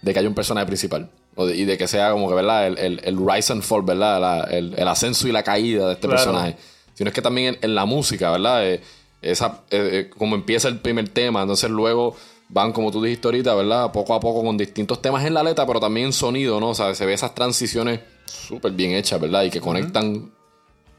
de 0.00 0.12
que 0.12 0.18
haya 0.18 0.28
un 0.28 0.34
personaje 0.34 0.66
principal. 0.66 1.10
de- 1.36 1.56
y 1.56 1.64
de 1.64 1.76
que 1.76 1.86
sea 1.88 2.12
como 2.12 2.28
que, 2.28 2.34
¿verdad? 2.34 2.66
El, 2.68 2.78
el, 2.78 3.00
el 3.04 3.18
rise 3.18 3.52
and 3.52 3.62
fall, 3.62 3.82
¿verdad? 3.82 4.20
La- 4.20 4.44
el, 4.44 4.72
el 4.78 4.88
ascenso 4.88 5.26
y 5.28 5.32
la 5.32 5.42
caída 5.42 5.86
de 5.88 5.94
este 5.94 6.06
Claro. 6.06 6.22
personaje. 6.22 6.56
Sino 6.94 7.08
es 7.08 7.14
que 7.14 7.20
también 7.22 7.54
en, 7.54 7.70
en 7.70 7.74
la 7.74 7.84
música, 7.84 8.30
¿verdad? 8.30 8.64
Eh, 8.66 8.80
esa, 9.20 9.62
eh, 9.70 9.88
eh, 9.92 10.10
como 10.16 10.36
empieza 10.36 10.68
el 10.68 10.78
primer 10.78 11.08
tema, 11.08 11.42
entonces 11.42 11.68
luego 11.70 12.14
van, 12.50 12.72
como 12.72 12.92
tú 12.92 13.02
dijiste 13.02 13.26
ahorita, 13.26 13.54
¿verdad? 13.54 13.90
Poco 13.90 14.14
a 14.14 14.20
poco 14.20 14.44
con 14.44 14.56
distintos 14.56 15.02
temas 15.02 15.24
en 15.24 15.34
la 15.34 15.42
letra, 15.42 15.66
pero 15.66 15.80
también 15.80 16.06
en 16.06 16.12
sonido, 16.12 16.60
¿no? 16.60 16.68
O 16.68 16.74
sea, 16.74 16.94
se 16.94 17.04
ve 17.04 17.14
esas 17.14 17.34
transiciones 17.34 17.98
súper 18.26 18.70
bien 18.72 18.92
hechas, 18.92 19.20
¿verdad? 19.20 19.42
Y 19.44 19.50
que 19.50 19.60
conectan 19.60 20.30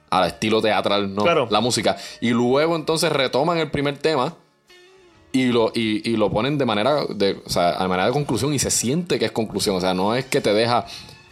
al 0.10 0.28
estilo 0.28 0.62
teatral, 0.62 1.13
¿no? 1.13 1.24
Claro. 1.24 1.48
La 1.50 1.62
música. 1.62 1.98
Y 2.22 2.30
luego 2.30 2.76
entonces 2.76 3.12
retoman 3.12 3.58
el 3.58 3.72
primer 3.72 3.98
tema 3.98 4.36
y 5.32 5.48
lo, 5.48 5.72
y, 5.74 6.10
y 6.10 6.15
lo 6.15 6.32
ponen 6.32 6.58
de 6.58 6.65
manera 6.65 7.06
de, 7.10 7.41
o 7.46 7.50
sea, 7.50 7.76
a 7.76 7.88
manera 7.88 8.08
de 8.08 8.13
conclusión 8.13 8.54
y 8.54 8.60
se 8.60 8.72
siente 8.72 9.20
que 9.20 9.26
es 9.26 9.32
conclusión. 9.32 9.76
O 9.76 9.82
sea, 9.82 9.94
no 9.94 10.15
es 10.15 10.26
que 10.26 10.41
te 10.41 10.54
deja 10.54 10.86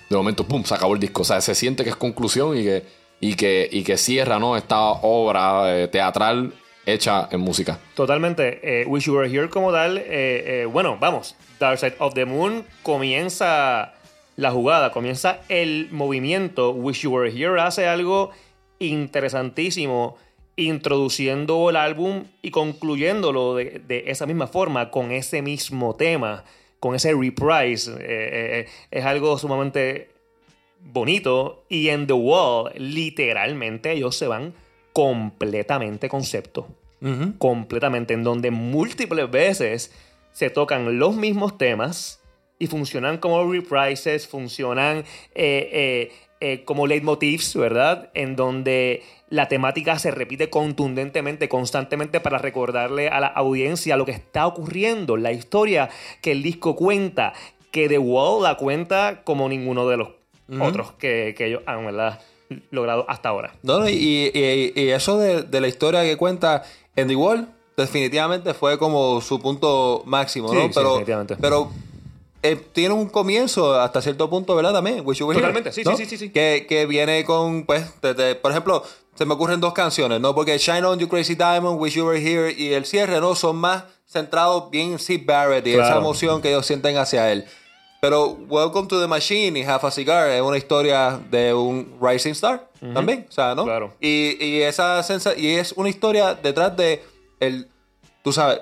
de 0.10 0.18
momento, 0.18 0.46
pum, 0.46 0.64
se 0.64 0.76
acabó 0.76 0.94
el 0.94 1.00
disco. 1.00 1.22
O 1.22 1.26
sea, 1.26 1.42
se 1.42 1.56
siente 1.56 1.84
que 1.84 1.90
es 1.90 1.96
conclusión 1.96 2.58
y 2.58 2.64
que, 2.64 2.86
y 3.20 3.36
que, 3.36 3.70
y 3.72 3.84
que 3.84 3.98
cierra, 3.98 4.40
¿no? 4.40 4.58
Esta 4.58 4.80
obra 4.82 5.78
eh, 5.78 5.88
teatral 5.88 6.54
hecha 6.86 7.30
en 7.32 7.40
música. 7.40 7.80
Totalmente. 7.96 8.60
Eh, 8.82 8.86
Wish 8.86 9.06
You 9.06 9.16
Were 9.16 9.30
Here 9.30 9.50
como 9.50 9.72
tal, 9.72 10.02
eh, 10.06 10.68
bueno, 10.70 10.98
vamos. 11.00 11.36
Dark 11.60 11.80
Side 11.80 11.96
of 12.00 12.14
the 12.14 12.26
Moon 12.26 12.66
comienza 12.84 13.94
la 14.36 14.52
jugada, 14.52 14.92
comienza 14.92 15.40
el 15.48 15.88
movimiento. 15.92 16.72
Wish 16.72 17.04
You 17.04 17.12
Were 17.12 17.32
Here 17.32 17.62
hace 17.62 17.88
algo 17.88 18.32
interesantísimo, 18.88 20.18
introduciendo 20.56 21.70
el 21.70 21.76
álbum 21.76 22.26
y 22.42 22.52
concluyéndolo 22.52 23.56
de, 23.56 23.82
de 23.88 24.04
esa 24.08 24.26
misma 24.26 24.48
forma, 24.48 24.92
con 24.92 25.12
ese 25.12 25.42
mismo 25.42 25.96
tema, 25.96 26.44
con 26.84 26.96
ese 26.96 27.14
reprise. 27.14 27.94
Eh, 27.94 27.96
eh, 28.00 28.60
eh, 28.60 28.68
es 28.92 29.06
algo 29.06 29.38
sumamente 29.38 30.10
bonito. 30.82 31.64
Y 31.70 31.88
en 31.88 32.08
The 32.08 32.14
Wall, 32.14 32.74
literalmente, 32.76 33.94
ellos 33.94 34.18
se 34.18 34.28
van 34.28 34.54
completamente 34.92 36.10
concepto. 36.10 36.68
Completamente. 37.38 38.14
En 38.14 38.24
donde 38.24 38.52
múltiples 38.52 39.32
veces 39.32 39.94
se 40.34 40.50
tocan 40.50 41.00
los 41.00 41.16
mismos 41.16 41.58
temas 41.58 42.22
y 42.60 42.68
funcionan 42.68 43.18
como 43.18 43.50
reprises, 43.50 44.28
funcionan 44.28 45.06
eh, 45.36 46.12
eh, 46.44 46.64
como 46.66 46.88
leitmotifs, 46.88 47.56
¿verdad? 47.56 48.10
En 48.14 48.36
donde 48.36 49.02
la 49.30 49.48
temática 49.48 49.98
se 49.98 50.12
repite 50.12 50.50
contundentemente, 50.50 51.48
constantemente 51.48 52.20
para 52.20 52.38
recordarle 52.38 53.08
a 53.08 53.20
la 53.20 53.28
audiencia 53.28 53.96
lo 53.98 54.06
que 54.06 54.12
está 54.12 54.46
ocurriendo, 54.46 55.16
la 55.18 55.32
historia 55.32 55.90
que 56.22 56.32
el 56.34 56.44
disco 56.44 56.76
cuenta, 56.76 57.34
que 57.72 57.88
The 57.88 57.98
Wall 57.98 58.44
la 58.44 58.56
cuenta 58.58 59.22
como 59.24 59.48
ninguno 59.50 59.88
de 59.88 59.98
los 59.98 60.10
otros 60.60 60.92
que, 61.00 61.34
que 61.38 61.46
ellos 61.48 61.64
han 61.66 61.86
¿verdad? 61.86 62.20
logrado 62.70 63.06
hasta 63.10 63.30
ahora. 63.30 63.56
No, 63.64 63.80
no, 63.80 63.90
y, 63.90 64.30
y- 64.34 64.74
y 64.76 64.90
eso 64.90 65.18
de, 65.18 65.44
de 65.44 65.62
la 65.62 65.68
historia 65.68 66.04
que 66.04 66.18
cuenta 66.18 66.64
en 66.96 67.08
The 67.08 67.16
Wall, 67.16 67.48
definitivamente 67.78 68.54
fue 68.54 68.78
como 68.78 69.20
su 69.22 69.40
punto 69.42 70.04
máximo, 70.06 70.50
Sí, 70.50 70.56
¿no? 70.56 70.62
sí, 70.64 70.72
pero 70.76 70.90
definitivamente. 70.90 71.36
pero 71.42 71.72
eh, 72.44 72.56
tiene 72.74 72.94
un 72.94 73.10
comienzo 73.10 73.80
hasta 73.80 74.02
cierto 74.02 74.30
punto, 74.30 74.56
¿verdad? 74.56 74.74
También, 74.74 75.02
Wish 75.06 75.20
You 75.20 75.28
Were 75.28 75.38
Here, 75.40 75.48
Totalmente, 75.48 75.72
sí, 75.72 75.82
¿no? 75.84 75.98
sí, 75.98 76.06
sí, 76.06 76.10
sí, 76.12 76.18
sí. 76.18 76.30
Que, 76.32 76.66
que 76.70 76.86
viene 76.86 77.24
con, 77.26 77.66
pues, 77.66 77.86
desde- 78.02 78.36
por 78.36 78.52
ejemplo, 78.52 78.84
se 79.16 79.26
me 79.26 79.34
ocurren 79.34 79.60
dos 79.60 79.74
canciones, 79.74 80.20
¿no? 80.22 80.36
Porque 80.36 80.58
Shine 80.58 80.84
On 80.86 81.00
You 81.00 81.08
Crazy 81.08 81.36
Diamond, 81.36 81.80
Wish 81.80 81.94
You 81.96 82.06
Were 82.06 82.20
Here 82.22 82.52
y 82.56 82.74
el 82.74 82.86
cierre, 82.86 83.20
¿no? 83.20 83.34
Son 83.36 83.56
más 83.56 83.84
centrados 84.08 84.70
bien 84.70 84.92
en 84.94 85.00
Sid 85.00 85.22
Barrett 85.26 85.66
y 85.68 85.74
esa 85.74 85.98
emoción 85.98 86.42
que 86.42 86.50
ellos 86.50 86.66
sienten 86.66 86.98
hacia 86.98 87.32
él. 87.32 87.46
Pero 88.02 88.38
Welcome 88.50 88.88
to 88.90 89.00
the 89.00 89.08
Machine 89.08 89.58
y 89.58 89.64
Half 89.64 89.86
a 89.86 89.92
Cigar 89.92 90.30
es 90.30 90.42
una 90.42 90.58
historia 90.58 91.20
de 91.32 91.54
un 91.54 91.98
rising 92.02 92.32
star 92.34 92.68
también, 92.94 93.26
o 93.30 93.32
sea, 93.32 93.56
¿no? 93.56 93.64
Claro. 93.64 93.94
Y, 94.02 94.44
y 94.44 94.62
esa 94.62 95.02
sensa 95.04 95.34
y 95.38 95.52
es 95.52 95.72
una 95.78 95.88
historia 95.90 96.34
detrás 96.36 96.76
de 96.76 97.02
el 97.40 97.70
tú 98.24 98.32
sabes, 98.34 98.60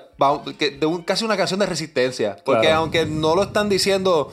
de 0.58 0.86
un- 0.86 1.02
casi 1.02 1.24
una 1.24 1.36
canción 1.38 1.58
de 1.60 1.66
resistencia, 1.66 2.36
porque 2.44 2.62
Claro. 2.66 2.80
aunque 2.80 3.06
no 3.06 3.34
lo 3.34 3.44
están 3.44 3.68
diciendo 3.70 4.32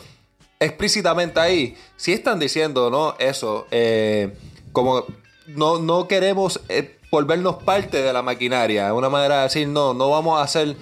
explícitamente 0.59 1.39
ahí, 1.39 1.77
sí 1.95 2.11
están 2.11 2.39
diciendo, 2.39 2.89
¿no? 2.89 3.15
Eso, 3.19 3.65
eh, 3.71 4.35
como 4.73 5.05
no, 5.47 5.79
no 5.79 6.07
queremos 6.07 6.59
eh, 6.69 6.97
volvernos 7.11 7.63
parte 7.63 8.01
de 8.01 8.11
la 8.13 8.21
maquinaria, 8.21 8.93
una 8.93 9.09
manera 9.09 9.37
de 9.37 9.43
decir, 9.43 9.67
no, 9.67 9.93
no 9.93 10.09
vamos 10.09 10.39
a 10.39 10.43
hacer 10.43 10.75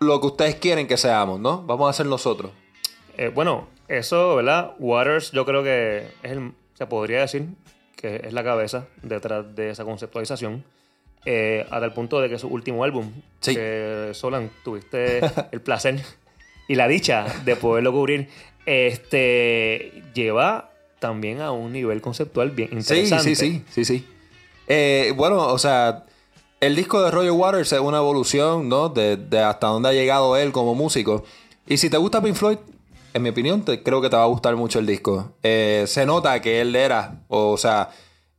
lo 0.00 0.20
que 0.20 0.26
ustedes 0.28 0.54
quieren 0.56 0.86
que 0.86 0.96
seamos, 0.96 1.38
¿no? 1.38 1.62
Vamos 1.64 1.90
a 1.90 1.92
ser 1.92 2.06
nosotros. 2.06 2.50
Eh, 3.18 3.30
bueno, 3.34 3.68
eso, 3.88 4.36
¿verdad? 4.36 4.72
Waters, 4.78 5.30
yo 5.32 5.44
creo 5.44 5.62
que 5.62 6.08
es 6.22 6.30
el, 6.32 6.52
se 6.74 6.86
podría 6.86 7.20
decir 7.20 7.46
que 7.96 8.22
es 8.24 8.32
la 8.32 8.42
cabeza 8.42 8.86
detrás 9.02 9.54
de 9.54 9.70
esa 9.70 9.84
conceptualización. 9.84 10.64
Eh, 11.24 11.66
hasta 11.70 11.84
el 11.86 11.92
punto 11.92 12.20
de 12.20 12.28
que 12.28 12.38
su 12.38 12.48
último 12.48 12.84
álbum, 12.84 13.10
Sí. 13.40 13.54
que 13.54 14.10
Solan, 14.12 14.50
tuviste 14.64 15.20
el 15.52 15.60
placer 15.60 16.00
y 16.68 16.74
la 16.74 16.88
dicha 16.88 17.26
de 17.44 17.56
poderlo 17.56 17.92
cubrir, 17.92 18.28
este 18.66 20.02
lleva 20.14 20.70
también 20.98 21.40
a 21.40 21.50
un 21.52 21.72
nivel 21.72 22.00
conceptual 22.00 22.50
bien 22.50 22.68
Sí, 22.82 22.94
interesante. 23.00 23.34
sí, 23.34 23.36
sí, 23.36 23.64
sí, 23.70 23.84
sí. 23.84 24.06
Eh, 24.68 25.12
bueno, 25.16 25.46
o 25.48 25.58
sea, 25.58 26.04
el 26.60 26.76
disco 26.76 27.02
de 27.02 27.10
Roger 27.10 27.32
Waters 27.32 27.72
es 27.72 27.80
una 27.80 27.98
evolución, 27.98 28.68
¿no? 28.68 28.88
De, 28.90 29.16
de 29.16 29.40
hasta 29.40 29.68
dónde 29.68 29.88
ha 29.88 29.92
llegado 29.92 30.36
él 30.36 30.52
como 30.52 30.74
músico. 30.74 31.24
Y 31.66 31.78
si 31.78 31.88
te 31.90 31.96
gusta 31.96 32.20
Pink 32.22 32.34
Floyd, 32.36 32.58
en 33.14 33.22
mi 33.22 33.30
opinión, 33.30 33.64
te- 33.64 33.82
creo 33.82 34.00
que 34.02 34.10
te 34.10 34.16
va 34.16 34.22
a 34.22 34.26
gustar 34.26 34.54
mucho 34.56 34.78
el 34.78 34.86
disco. 34.86 35.32
Eh, 35.42 35.84
se 35.86 36.04
nota 36.06 36.40
que 36.40 36.60
él 36.60 36.76
era, 36.76 37.22
o 37.28 37.56
sea, 37.56 37.90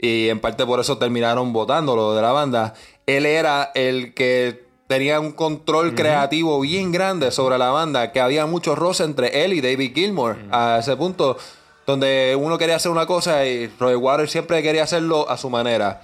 y 0.02 0.30
en 0.30 0.40
parte 0.40 0.66
por 0.66 0.80
eso 0.80 0.98
terminaron 0.98 1.54
votándolo 1.54 2.14
de 2.16 2.22
la 2.22 2.32
banda. 2.32 2.74
Él 3.06 3.26
era 3.26 3.72
el 3.76 4.14
que 4.14 4.66
tenía 4.88 5.20
un 5.20 5.32
control 5.32 5.96
creativo 5.96 6.60
bien 6.60 6.92
grande 6.92 7.32
sobre 7.32 7.58
la 7.58 7.70
banda, 7.70 8.12
que 8.12 8.20
había 8.20 8.46
mucho 8.46 8.76
roce 8.76 9.04
entre 9.04 9.46
él 9.46 9.54
y 9.54 9.62
David 9.62 9.94
Gilmour, 9.94 10.38
a 10.52 10.80
ese 10.80 10.98
punto 10.98 11.38
donde 11.86 12.38
uno 12.40 12.58
quería 12.58 12.76
hacer 12.76 12.92
una 12.92 13.06
cosa 13.06 13.46
y 13.46 13.68
Roger 13.80 13.98
Waters 13.98 14.32
siempre 14.32 14.62
quería 14.62 14.84
hacerlo 14.84 15.30
a 15.30 15.38
su 15.38 15.50
manera. 15.50 16.02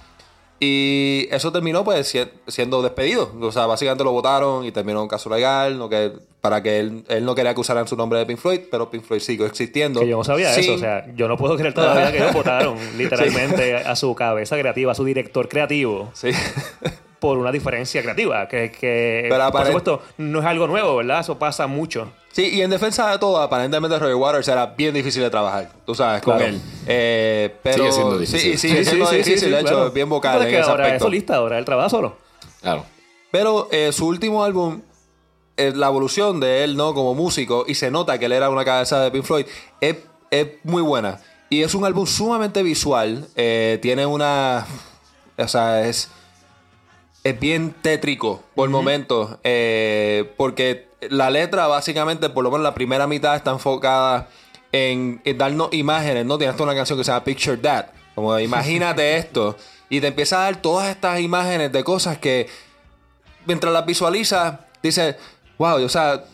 Y 0.60 1.28
eso 1.30 1.52
terminó 1.52 1.84
pues 1.84 2.08
si- 2.08 2.18
siendo 2.48 2.82
despedido. 2.82 3.30
O 3.40 3.52
sea, 3.52 3.66
básicamente 3.66 4.02
lo 4.04 4.10
votaron 4.12 4.64
y 4.64 4.72
terminó 4.72 5.00
un 5.02 5.08
caso 5.08 5.30
legal, 5.30 5.78
no 5.78 5.88
que, 5.88 6.12
para 6.40 6.62
que 6.62 6.80
él, 6.80 7.04
él 7.08 7.24
no 7.24 7.34
quería 7.34 7.54
que 7.54 7.60
usaran 7.60 7.86
su 7.86 7.96
nombre 7.96 8.18
de 8.18 8.26
Pink 8.26 8.38
Floyd, 8.38 8.60
pero 8.70 8.90
Pink 8.90 9.04
Floyd 9.04 9.20
siguió 9.20 9.46
existiendo. 9.46 10.00
Que 10.00 10.08
yo 10.08 10.16
no 10.16 10.24
sabía 10.24 10.54
eso, 10.56 10.74
o 10.74 10.78
sea, 10.78 11.06
yo 11.14 11.28
no 11.28 11.36
puedo 11.36 11.56
creer 11.56 11.74
todavía 11.74 12.10
que 12.10 12.18
ellos 12.18 12.32
votaron 12.34 12.76
literalmente 12.96 13.76
a 13.76 13.94
su 13.96 14.14
cabeza 14.14 14.58
creativa, 14.58 14.92
a 14.92 14.94
su 14.96 15.04
director 15.04 15.48
creativo. 15.48 16.10
Sí. 16.14 16.30
por 17.18 17.38
una 17.38 17.50
diferencia 17.52 18.00
creativa, 18.02 18.46
que, 18.48 18.70
que 18.70 19.26
Pero 19.28 19.50
por 19.50 19.66
supuesto 19.66 20.02
no 20.18 20.40
es 20.40 20.44
algo 20.46 20.66
nuevo, 20.66 20.96
¿verdad? 20.96 21.20
Eso 21.20 21.38
pasa 21.38 21.66
mucho. 21.66 22.12
Sí, 22.32 22.50
y 22.54 22.62
en 22.62 22.70
defensa 22.70 23.10
de 23.10 23.18
todo, 23.18 23.40
aparentemente 23.40 23.98
Roger 23.98 24.14
Waters 24.14 24.46
era 24.48 24.66
bien 24.66 24.94
difícil 24.94 25.22
de 25.22 25.30
trabajar, 25.30 25.70
tú 25.84 25.94
sabes, 25.94 26.22
con 26.22 26.36
Claro. 26.36 26.52
él. 26.52 26.60
Eh, 26.86 27.56
pero, 27.62 27.76
Sigue 27.78 27.92
siendo 27.92 28.18
difícil. 28.18 28.40
Sí, 28.52 28.68
sigue 28.68 28.84
siendo 28.84 29.10
difícil, 29.10 29.50
de 29.50 29.60
hecho, 29.60 29.68
claro. 29.70 29.86
es 29.88 29.92
bien 29.94 30.08
vocal 30.08 30.42
en 30.42 30.48
que 30.48 30.60
ese 30.60 30.70
ahora 30.70 30.94
es 30.94 31.02
solista, 31.02 31.36
ahora 31.36 31.58
él 31.58 31.64
trabaja 31.64 31.88
solo. 31.88 32.16
Claro. 32.60 32.84
Pero 33.32 33.68
eh, 33.72 33.90
su 33.92 34.06
último 34.06 34.44
álbum, 34.44 34.82
eh, 35.56 35.72
la 35.74 35.88
evolución 35.88 36.38
de 36.38 36.62
él, 36.64 36.76
¿no? 36.76 36.94
Como 36.94 37.14
músico, 37.14 37.64
y 37.66 37.74
se 37.74 37.90
nota 37.90 38.18
que 38.18 38.26
él 38.26 38.32
era 38.32 38.48
una 38.50 38.64
cabeza 38.64 39.00
de 39.02 39.10
Pink 39.10 39.24
Floyd, 39.24 39.46
es, 39.80 39.96
es 40.30 40.46
muy 40.62 40.82
buena. 40.82 41.20
Y 41.50 41.62
es 41.62 41.74
un 41.74 41.84
álbum 41.84 42.06
sumamente 42.06 42.62
visual. 42.62 43.26
eh, 43.34 43.78
tiene 43.82 44.06
una. 44.06 44.66
O 45.36 45.48
sea, 45.48 45.86
es, 45.88 46.10
es 47.24 47.38
bien 47.38 47.74
tétrico 47.82 48.42
por 48.54 48.68
momentos. 48.70 49.36
eh, 49.44 50.32
porque 50.36 50.88
la 51.10 51.30
letra, 51.30 51.66
básicamente, 51.66 52.28
por 52.30 52.44
lo 52.44 52.50
menos 52.50 52.64
la 52.64 52.74
primera 52.74 53.06
mitad, 53.06 53.36
está 53.36 53.50
enfocada 53.52 54.28
en, 54.72 55.20
en 55.24 55.38
darnos 55.38 55.72
imágenes, 55.72 56.26
¿no? 56.26 56.38
Tienes 56.38 56.58
una 56.60 56.74
canción 56.74 56.98
que 56.98 57.04
se 57.04 57.10
llama 57.10 57.24
Picture 57.24 57.56
That. 57.58 57.86
Como 58.14 58.38
imagínate 58.38 59.16
esto. 59.16 59.56
Y 59.90 60.00
te 60.00 60.08
empieza 60.08 60.40
a 60.40 60.44
dar 60.44 60.60
todas 60.60 60.88
estas 60.88 61.20
imágenes 61.20 61.72
de 61.72 61.84
cosas 61.84 62.18
que 62.18 62.48
mientras 63.46 63.72
las 63.72 63.86
visualizas, 63.86 64.58
dices, 64.82 65.16
wow, 65.56 65.82
o 65.82 65.88
sea, 65.88 66.24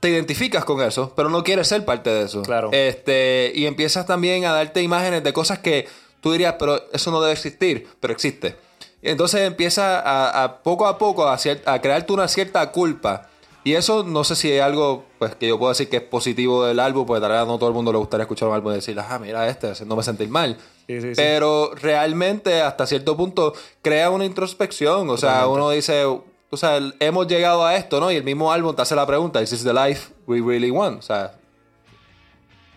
te 0.00 0.10
identificas 0.10 0.64
con 0.64 0.80
eso, 0.82 1.12
pero 1.16 1.28
no 1.30 1.42
quieres 1.42 1.66
ser 1.66 1.84
parte 1.84 2.10
de 2.10 2.24
eso. 2.24 2.42
Claro. 2.42 2.70
Este, 2.72 3.50
y 3.54 3.66
empiezas 3.66 4.06
también 4.06 4.44
a 4.44 4.52
darte 4.52 4.82
imágenes 4.82 5.24
de 5.24 5.32
cosas 5.32 5.58
que 5.58 5.88
tú 6.20 6.30
dirías, 6.32 6.54
pero 6.58 6.80
eso 6.92 7.10
no 7.10 7.20
debe 7.20 7.32
existir, 7.32 7.88
pero 7.98 8.12
existe. 8.12 8.54
Entonces 9.02 9.42
empieza 9.42 10.00
a, 10.00 10.44
a 10.44 10.62
poco 10.62 10.86
a 10.86 10.96
poco 10.96 11.26
a, 11.26 11.36
a 11.66 11.80
crearte 11.80 12.12
una 12.12 12.28
cierta 12.28 12.70
culpa. 12.70 13.28
Y 13.64 13.74
eso 13.74 14.02
no 14.02 14.24
sé 14.24 14.34
si 14.34 14.50
es 14.50 14.62
algo 14.62 15.04
pues 15.18 15.36
que 15.36 15.46
yo 15.46 15.58
puedo 15.58 15.70
decir 15.70 15.88
que 15.88 15.98
es 15.98 16.02
positivo 16.02 16.64
del 16.64 16.80
álbum, 16.80 17.06
porque 17.06 17.20
tal 17.20 17.30
vez 17.30 17.46
no 17.46 17.58
todo 17.58 17.68
el 17.68 17.74
mundo 17.74 17.92
le 17.92 17.98
gustaría 17.98 18.22
escuchar 18.22 18.48
un 18.48 18.54
álbum 18.54 18.72
y 18.72 18.76
decir, 18.76 18.98
ah, 18.98 19.18
mira 19.20 19.48
este, 19.48 19.70
haciéndome 19.70 20.02
sentir 20.02 20.28
mal. 20.28 20.56
Sí, 20.88 21.00
sí, 21.00 21.08
sí. 21.08 21.12
Pero 21.16 21.72
realmente 21.74 22.60
hasta 22.60 22.86
cierto 22.86 23.16
punto 23.16 23.52
crea 23.80 24.10
una 24.10 24.24
introspección. 24.24 25.08
O 25.10 25.16
sea, 25.16 25.46
uno 25.46 25.70
dice, 25.70 26.04
o 26.04 26.56
sea, 26.56 26.80
hemos 26.98 27.28
llegado 27.28 27.64
a 27.64 27.76
esto, 27.76 28.00
¿no? 28.00 28.10
Y 28.10 28.16
el 28.16 28.24
mismo 28.24 28.52
álbum 28.52 28.74
te 28.74 28.82
hace 28.82 28.96
la 28.96 29.06
pregunta, 29.06 29.40
¿Is 29.40 29.50
this 29.50 29.62
the 29.62 29.72
life 29.72 30.12
we 30.26 30.40
really 30.40 30.70
want? 30.70 30.98
O 30.98 31.02
sea, 31.02 31.32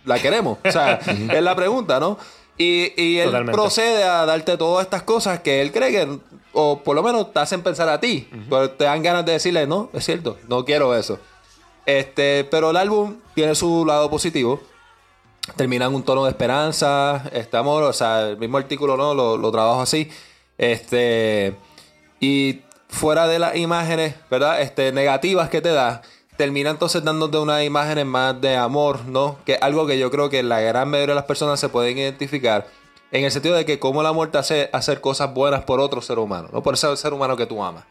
la 0.06 0.20
queremos. 0.20 0.60
O 0.64 0.72
sea, 0.72 0.94
es 1.34 1.44
la 1.44 1.56
pregunta, 1.56 2.00
¿no? 2.00 2.18
Y, 2.58 2.94
y 3.02 3.20
él 3.20 3.26
Totalmente. 3.26 3.54
procede 3.54 4.04
a 4.04 4.26
darte 4.26 4.58
todas 4.58 4.86
estas 4.86 5.04
cosas 5.04 5.42
que 5.42 5.62
él 5.62 5.72
cree 5.72 5.92
que, 5.92 6.20
o 6.54 6.82
por 6.84 6.96
lo 6.96 7.04
menos 7.04 7.34
te 7.34 7.40
hacen 7.40 7.62
pensar 7.62 7.90
a 7.90 8.00
ti. 8.00 8.30
Pero 8.50 8.72
te 8.72 8.86
dan 8.86 9.04
ganas 9.04 9.26
de 9.26 9.34
decirle, 9.34 9.68
no, 9.68 9.90
es 9.94 10.06
cierto, 10.06 10.38
no 10.48 10.64
quiero 10.64 10.96
eso. 10.96 11.20
Este, 11.86 12.46
pero 12.46 12.70
el 12.72 12.78
álbum 12.78 13.18
tiene 13.34 13.56
su 13.56 13.86
lado 13.86 14.10
positivo. 14.10 14.62
Termina 15.56 15.86
en 15.86 15.94
un 15.94 16.04
tono 16.04 16.24
de 16.24 16.32
esperanza, 16.32 17.30
este 17.32 17.58
amor, 17.58 17.84
o 17.84 17.94
sea, 17.94 18.30
el 18.30 18.38
mismo 18.38 18.58
artículo 18.58 18.98
no 18.98 19.14
lo, 19.14 19.38
lo 19.38 19.52
trabajo 19.52 19.82
así. 19.82 20.10
Este, 20.58 21.56
y 22.20 22.62
fuera 22.88 23.28
de 23.28 23.38
las 23.38 23.56
imágenes, 23.56 24.16
¿verdad? 24.32 24.62
Este, 24.62 24.92
negativas 24.92 25.50
que 25.50 25.62
te 25.62 25.70
da, 25.70 26.02
termina 26.38 26.70
entonces 26.70 27.04
dándote 27.04 27.38
unas 27.38 27.64
imágenes 27.64 28.06
más 28.06 28.40
de 28.42 28.56
amor, 28.56 29.06
¿no? 29.06 29.38
Que 29.46 29.54
es 29.54 29.62
algo 29.62 29.86
que 29.88 29.98
yo 29.98 30.12
creo 30.12 30.30
que 30.30 30.44
la 30.44 30.60
gran 30.62 30.90
mayoría 30.90 31.14
de 31.14 31.16
las 31.16 31.26
personas 31.26 31.60
se 31.60 31.70
pueden 31.70 31.98
identificar. 31.98 32.68
En 33.12 33.24
el 33.24 33.32
sentido 33.32 33.56
de 33.56 33.66
que 33.66 33.80
cómo 33.80 34.02
el 34.02 34.08
amor 34.08 34.32
te 34.32 34.38
hace 34.38 34.70
hacer 34.74 35.00
cosas 35.00 35.34
buenas 35.34 35.64
por 35.64 35.80
otro 35.80 36.02
ser 36.02 36.20
humano, 36.20 36.50
no 36.52 36.62
por 36.64 36.74
ese 36.74 36.96
ser 36.98 37.14
humano 37.14 37.38
que 37.38 37.46
tú 37.46 37.64
amas. 37.64 37.86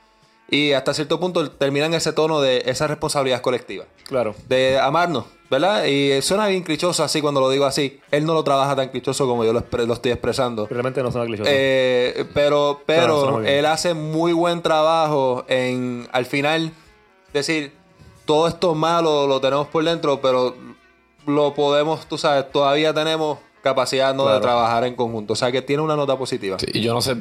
Y 0.51 0.73
hasta 0.73 0.93
cierto 0.93 1.19
punto 1.19 1.51
termina 1.51 1.87
en 1.87 1.95
ese 1.95 2.13
tono 2.13 2.43
de 2.43 2.63
esa 2.67 2.87
responsabilidad 2.87 3.41
colectiva 3.41 3.87
Claro. 4.05 4.35
de 4.47 4.79
amarnos, 4.79 5.25
¿verdad? 5.51 5.87
Y 5.87 6.21
suena 6.21 6.47
bien 6.49 6.63
clichoso 6.63 7.03
así 7.03 7.23
cuando 7.23 7.41
lo 7.41 7.49
digo 7.49 7.65
así. 7.65 7.99
Él 8.11 8.27
no 8.27 8.35
lo 8.35 8.45
trabaja 8.45 8.77
tan 8.77 8.91
clichoso 8.91 9.27
como 9.27 9.43
yo 9.47 9.55
lo, 9.55 9.61
expre- 9.61 9.87
lo 9.87 9.95
estoy 9.95 10.13
expresando. 10.13 10.67
Realmente 10.67 11.03
no 11.03 11.11
suena 11.11 11.27
clichoso. 11.27 11.49
Eh, 11.51 12.27
pero 12.35 12.83
pero 12.85 13.41
él 13.43 13.65
hace 13.65 13.95
muy 13.95 14.35
buen 14.35 14.61
trabajo 14.61 15.47
en 15.49 16.07
al 16.13 16.27
final 16.27 16.73
decir 17.33 17.73
todo 18.25 18.49
esto 18.49 18.75
malo 18.75 19.27
lo 19.27 19.41
tenemos 19.41 19.69
por 19.69 19.85
dentro, 19.85 20.21
pero 20.21 20.55
lo 21.27 21.55
podemos, 21.55 22.07
tú 22.07 22.19
sabes, 22.19 22.51
todavía 22.51 22.93
tenemos 22.95 23.39
capacidad 23.63 24.15
¿no? 24.15 24.27
de 24.29 24.41
trabajar 24.41 24.85
en 24.85 24.95
conjunto. 24.95 25.33
O 25.33 25.37
sea 25.37 25.51
que 25.51 25.63
tiene 25.63 25.83
una 25.83 25.97
nota 25.97 26.17
positiva. 26.19 26.59
Sí, 26.59 26.67
y 26.73 26.81
yo 26.81 26.93
no 26.95 27.01
sé. 27.01 27.17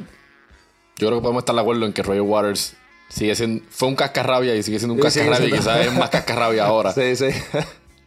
Yo 0.96 1.08
creo 1.08 1.18
que 1.18 1.22
podemos 1.22 1.42
estar 1.42 1.54
de 1.54 1.60
acuerdo 1.60 1.86
en 1.86 1.92
que 1.92 2.02
Roger 2.02 2.20
Waters 2.22 2.76
sigue 3.08 3.34
siendo. 3.34 3.64
Fue 3.70 3.88
un 3.88 3.96
cascarrabia 3.96 4.54
y 4.54 4.62
sigue 4.62 4.78
siendo 4.78 4.94
un 4.94 5.00
Sí, 5.10 5.20
cascarrabia 5.20 5.48
y 5.48 5.52
quizás 5.52 5.86
es 5.86 5.92
más 5.92 6.10
cascarrabia 6.10 6.66
ahora. 6.66 6.92
Sí, 6.94 7.16
sí. 7.16 7.28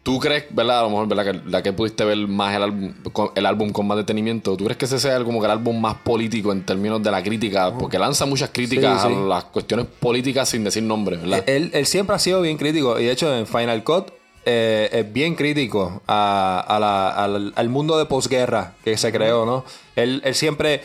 ¿Tú 0.07 0.19
crees, 0.21 0.45
verdad? 0.51 0.79
A 0.79 0.83
lo 0.83 0.89
mejor, 0.89 1.07
¿verdad? 1.09 1.25
Que 1.25 1.49
la 1.49 1.61
que 1.61 1.73
pudiste 1.73 2.05
ver 2.05 2.17
más 2.29 2.55
el 2.55 2.63
álbum, 2.63 2.93
con, 3.11 3.29
el 3.35 3.45
álbum 3.45 3.71
con 3.73 3.85
más 3.87 3.97
detenimiento. 3.97 4.55
¿Tú 4.55 4.63
crees 4.63 4.77
que 4.77 4.85
ese 4.85 4.99
sea 4.99 5.21
como 5.25 5.41
que 5.41 5.45
el 5.47 5.51
álbum 5.51 5.81
más 5.81 5.95
político 5.95 6.53
en 6.53 6.63
términos 6.65 7.03
de 7.03 7.11
la 7.11 7.21
crítica? 7.21 7.73
Porque 7.77 7.99
lanza 7.99 8.25
muchas 8.25 8.51
críticas 8.51 9.01
Sí, 9.01 9.09
sí. 9.09 9.13
a 9.13 9.19
las 9.19 9.43
cuestiones 9.43 9.85
políticas 9.99 10.47
sin 10.47 10.63
decir 10.63 10.83
nombre, 10.83 11.17
¿verdad? 11.17 11.43
Él, 11.45 11.71
él 11.73 11.85
siempre 11.85 12.15
ha 12.15 12.19
sido 12.19 12.41
bien 12.41 12.55
crítico 12.57 12.97
y 12.97 13.03
de 13.03 13.11
hecho 13.11 13.35
en 13.35 13.45
Final 13.47 13.83
Cut 13.83 14.11
eh, 14.45 14.87
es 14.93 15.11
bien 15.11 15.35
crítico 15.35 16.01
a- 16.07 16.63
a 16.65 16.79
la- 16.79 17.09
al, 17.09 17.51
al 17.53 17.67
mundo 17.69 17.97
de 17.97 18.05
posguerra 18.05 18.75
que 18.85 18.95
se 18.95 19.11
creó, 19.11 19.45
¿no? 19.45 19.65
Él, 19.97 20.21
él 20.23 20.35
siempre 20.35 20.83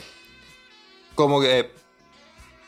como 1.14 1.40
que 1.40 1.70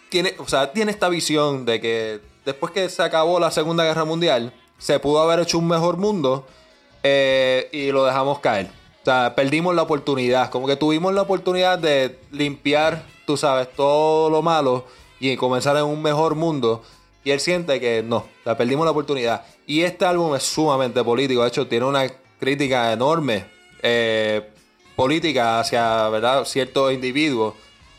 tiene, 0.08 0.34
o 0.38 0.46
sea, 0.46 0.72
tiene 0.72 0.92
esta 0.92 1.08
visión 1.08 1.64
de 1.64 1.80
que 1.80 2.20
después 2.44 2.70
que 2.72 2.88
se 2.88 3.02
acabó 3.02 3.40
la 3.40 3.50
Segunda 3.50 3.82
Guerra 3.82 4.04
Mundial 4.04 4.52
se 4.84 5.00
pudo 5.00 5.20
haber 5.20 5.40
hecho 5.40 5.56
un 5.58 5.66
mejor 5.66 5.96
mundo 5.96 6.46
eh, 7.02 7.70
y 7.72 7.90
lo 7.90 8.04
dejamos 8.04 8.40
caer. 8.40 8.66
O 9.00 9.04
sea, 9.06 9.34
perdimos 9.34 9.74
la 9.74 9.80
oportunidad. 9.80 10.50
Como 10.50 10.66
que 10.66 10.76
tuvimos 10.76 11.14
la 11.14 11.22
oportunidad 11.22 11.78
de 11.78 12.18
limpiar, 12.32 13.02
tú 13.26 13.38
sabes, 13.38 13.72
todo 13.72 14.28
lo 14.28 14.42
malo 14.42 14.84
y 15.20 15.36
comenzar 15.36 15.74
en 15.78 15.84
un 15.84 16.02
mejor 16.02 16.34
mundo. 16.34 16.82
Y 17.24 17.30
él 17.30 17.40
siente 17.40 17.80
que 17.80 18.02
no, 18.02 18.26
perdimos 18.44 18.84
la 18.84 18.90
oportunidad. 18.90 19.46
Y 19.66 19.80
este 19.80 20.04
álbum 20.04 20.34
es 20.34 20.42
sumamente 20.42 21.02
político. 21.02 21.40
De 21.40 21.48
hecho, 21.48 21.66
tiene 21.66 21.86
una 21.86 22.06
crítica 22.38 22.92
enorme 22.92 23.46
eh, 23.80 24.50
política 24.96 25.60
hacia, 25.60 26.10
¿verdad?, 26.10 26.44
ciertos 26.44 26.92
individuos. 26.92 27.54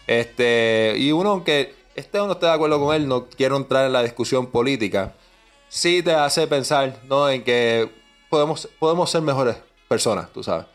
Este, 0.06 0.94
y 1.00 1.12
uno, 1.12 1.32
aunque 1.32 1.74
esté 1.96 2.20
o 2.20 2.28
no 2.28 2.34
esté 2.34 2.46
de 2.46 2.52
acuerdo 2.52 2.80
con 2.80 2.94
él, 2.94 3.08
no 3.08 3.26
quiero 3.26 3.58
entrar 3.58 3.88
en 3.88 3.94
la 3.94 4.04
discusión 4.04 4.46
política. 4.46 5.16
Sí 5.76 6.02
te 6.02 6.14
hace 6.14 6.48
pensar, 6.48 7.00
¿no?, 7.10 7.30
en 7.30 7.44
que 7.44 7.90
podemos, 8.30 8.70
podemos 8.80 9.12
ser 9.12 9.22
mejores 9.22 9.58
personas, 9.90 10.32
tú 10.32 10.42
sabes. 10.42 10.68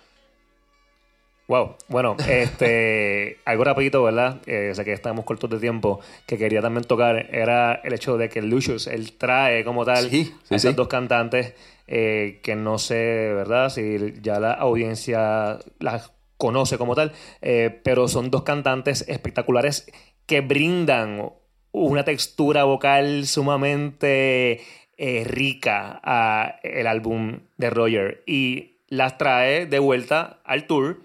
Wow. 1.48 1.76
Bueno, 1.88 2.16
este, 2.28 3.38
algo 3.46 3.64
rapidito, 3.64 4.02
¿verdad? 4.02 4.42
Eh, 4.44 4.72
sé 4.74 4.84
que 4.84 4.92
estamos 4.92 5.24
cortos 5.24 5.48
de 5.48 5.58
tiempo, 5.58 6.00
que 6.26 6.36
quería 6.36 6.60
también 6.60 6.84
tocar, 6.84 7.16
era 7.34 7.80
el 7.82 7.94
hecho 7.94 8.18
de 8.18 8.28
que 8.28 8.42
Lucius, 8.42 8.88
él 8.88 9.14
trae 9.14 9.64
como 9.64 9.86
tal 9.86 10.10
Sí, 10.10 10.24
sí, 10.26 10.34
a 10.50 10.56
esas 10.56 10.72
sí. 10.72 10.76
dos 10.76 10.88
cantantes 10.88 11.54
eh, 11.86 12.40
que 12.42 12.54
no 12.54 12.76
sé, 12.76 13.32
¿verdad? 13.32 13.70
Si 13.70 14.12
ya 14.20 14.38
la 14.38 14.52
audiencia 14.52 15.60
las 15.78 16.12
conoce 16.36 16.76
como 16.76 16.94
tal, 16.94 17.12
eh, 17.40 17.80
pero 17.82 18.06
son 18.06 18.30
dos 18.30 18.42
cantantes 18.42 19.06
espectaculares 19.08 19.90
que 20.26 20.42
brindan 20.42 21.32
una 21.72 22.04
textura 22.04 22.64
vocal 22.64 23.26
sumamente 23.26 24.60
eh, 25.02 25.24
rica 25.24 25.98
a 26.04 26.60
el 26.62 26.86
álbum 26.86 27.38
de 27.56 27.70
Roger 27.70 28.22
y 28.26 28.72
las 28.88 29.16
trae 29.16 29.64
de 29.64 29.78
vuelta 29.78 30.40
al 30.44 30.66
tour 30.66 31.00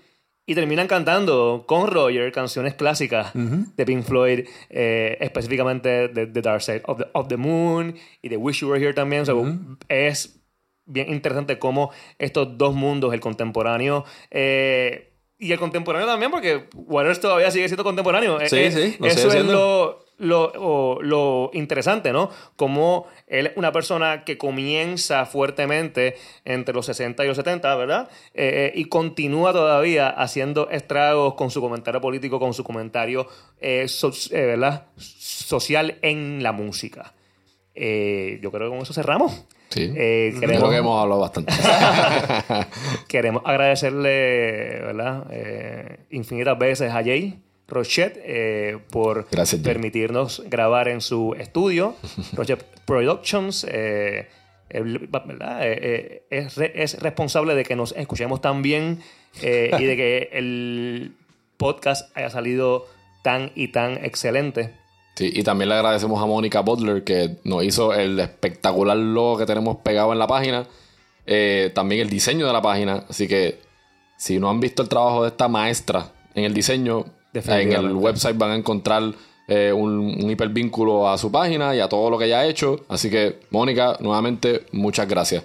y 0.46 0.54
terminan 0.54 0.88
cantando 0.88 1.64
con 1.66 1.88
Roger 1.88 2.34
canciones 2.34 2.74
clásicas 2.74 3.32
de 3.34 3.86
Pink 3.86 4.04
Floyd, 4.04 4.42
eh, 4.70 5.18
específicamente 5.22 6.10
de 6.10 6.28
The 6.28 6.42
Dark 6.42 6.62
Side 6.62 6.82
of 6.88 6.98
the, 6.98 7.06
of 7.14 7.30
the 7.30 7.38
Moon 7.38 7.96
y 8.22 8.28
de 8.28 8.36
Wish 8.36 8.60
You 8.60 8.70
Were 8.70 8.84
Here 8.84 8.94
también. 8.94 9.26
So, 9.26 9.46
Es 9.88 10.42
bien 10.86 11.10
interesante 11.14 11.58
cómo 11.58 11.92
estos 12.20 12.58
dos 12.58 12.76
mundos, 12.76 13.14
el 13.14 13.22
contemporáneo 13.22 14.04
eh, 14.30 15.14
y 15.40 15.54
el 15.54 15.58
contemporáneo 15.58 16.06
también, 16.06 16.32
porque 16.32 16.66
Waters 16.76 17.22
todavía 17.22 17.50
sigue 17.50 17.70
siendo 17.70 17.86
contemporáneo. 17.86 18.40
Sí, 18.42 18.58
Eh, 18.58 18.72
sí, 18.72 18.98
Eso 19.06 19.32
es 19.32 19.46
lo, 19.46 20.05
lo, 20.18 20.52
o- 20.58 21.02
lo 21.02 21.50
interesante, 21.54 22.14
¿no? 22.14 22.30
Como 22.56 23.06
él 23.28 23.48
es 23.48 23.58
una 23.58 23.72
persona 23.72 24.24
que 24.24 24.38
comienza 24.38 25.26
fuertemente 25.26 26.16
entre 26.46 26.74
los 26.74 26.86
60 26.86 27.24
y 27.24 27.28
los 27.28 27.38
70, 27.38 27.76
¿verdad? 27.76 28.10
Eh, 28.34 28.72
eh, 28.74 28.80
y 28.80 28.86
continúa 28.86 29.52
todavía 29.52 30.08
haciendo 30.10 30.70
estragos 30.70 31.34
con 31.36 31.52
su 31.52 31.60
comentario 31.62 32.00
político, 32.02 32.40
con 32.40 32.54
su 32.54 32.64
comentario 32.64 33.28
eh, 33.60 33.88
so- 33.88 34.12
eh, 34.32 34.46
¿verdad? 34.46 34.88
social 34.98 35.98
en 36.02 36.42
la 36.44 36.52
música. 36.54 37.14
Yo 37.76 38.52
creo 38.52 38.70
que 38.70 38.70
con 38.70 38.78
eso 38.80 38.94
cerramos. 38.94 39.46
Sí. 39.70 39.92
Eh, 39.98 40.30
Creo 40.38 40.40
queremos- 40.42 40.70
que 40.70 40.78
hemos 40.78 41.02
hablado 41.02 41.20
bastante. 41.20 41.52
Queremos 43.08 43.42
agradecerle, 43.46 44.80
¿verdad? 44.82 45.26
Eh, 45.32 46.00
infinitas 46.12 46.58
veces 46.58 46.92
a 46.92 47.04
Jay 47.04 47.42
Rochet 47.68 48.20
eh, 48.24 48.78
por 48.92 49.28
Gracias, 49.32 49.62
permitirnos 49.62 50.44
grabar 50.48 50.88
en 50.88 51.02
su 51.02 51.36
estudio, 51.40 51.96
Rochet 52.34 52.64
Productions. 52.86 53.66
eh. 53.70 54.28
Eh, 54.70 56.24
es, 56.30 56.58
re- 56.58 56.72
es 56.84 57.00
responsable 57.00 57.56
de 57.56 57.64
que 57.64 57.76
nos 57.76 57.92
escuchemos 57.96 58.42
tan 58.42 58.62
bien 58.62 59.02
y 59.42 59.46
de 59.46 59.96
que 59.96 60.30
el 60.34 61.16
podcast 61.58 62.16
haya 62.18 62.30
salido 62.30 62.88
tan 63.24 63.52
y 63.56 63.70
tan 63.70 64.04
excelente. 64.04 64.74
Sí, 65.16 65.32
y 65.34 65.44
también 65.44 65.70
le 65.70 65.76
agradecemos 65.76 66.22
a 66.22 66.26
Mónica 66.26 66.60
Butler 66.62 67.04
que 67.04 67.38
nos 67.44 67.64
hizo 67.64 67.94
el 67.94 68.20
espectacular 68.20 68.98
logo 68.98 69.38
que 69.38 69.46
tenemos 69.46 69.78
pegado 69.78 70.12
en 70.14 70.20
la 70.20 70.28
página. 70.28 70.68
También 71.74 72.02
el 72.02 72.10
diseño 72.10 72.46
de 72.46 72.54
la 72.54 72.62
página. 72.62 73.06
Así 73.10 73.28
que 73.28 73.60
si 74.18 74.40
no 74.40 74.50
han 74.50 74.60
visto 74.60 74.82
el 74.84 74.90
trabajo 74.90 75.24
de 75.24 75.30
esta 75.30 75.48
maestra 75.48 76.12
en 76.34 76.44
el 76.44 76.54
diseño, 76.54 77.06
En 77.36 77.74
el 77.74 77.94
website 77.94 78.38
van 78.38 78.52
a 78.52 78.56
encontrar 78.56 79.04
eh, 79.48 79.72
un, 79.72 80.24
un 80.24 80.32
hipervínculo 80.32 81.08
a 81.08 81.18
su 81.18 81.32
página 81.32 81.76
y 81.76 81.80
a 81.80 81.88
todo 81.88 82.10
lo 82.10 82.18
que 82.18 82.26
ella 82.26 82.40
ha 82.40 82.46
hecho. 82.46 82.82
Así 82.88 83.10
que, 83.10 83.40
Mónica, 83.52 83.98
nuevamente, 84.00 84.66
muchas 84.72 85.08
gracias. 85.08 85.44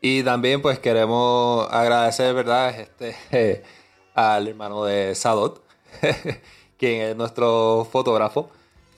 Y 0.00 0.22
también 0.22 0.62
pues 0.62 0.78
queremos 0.78 1.68
agradecer, 1.70 2.34
¿verdad? 2.34 2.74
Este, 2.80 3.62
al 4.14 4.48
hermano 4.48 4.84
de 4.84 5.14
Sadot, 5.14 5.62
quien 6.78 7.02
es 7.02 7.16
nuestro 7.16 7.86
fotógrafo. 7.90 8.50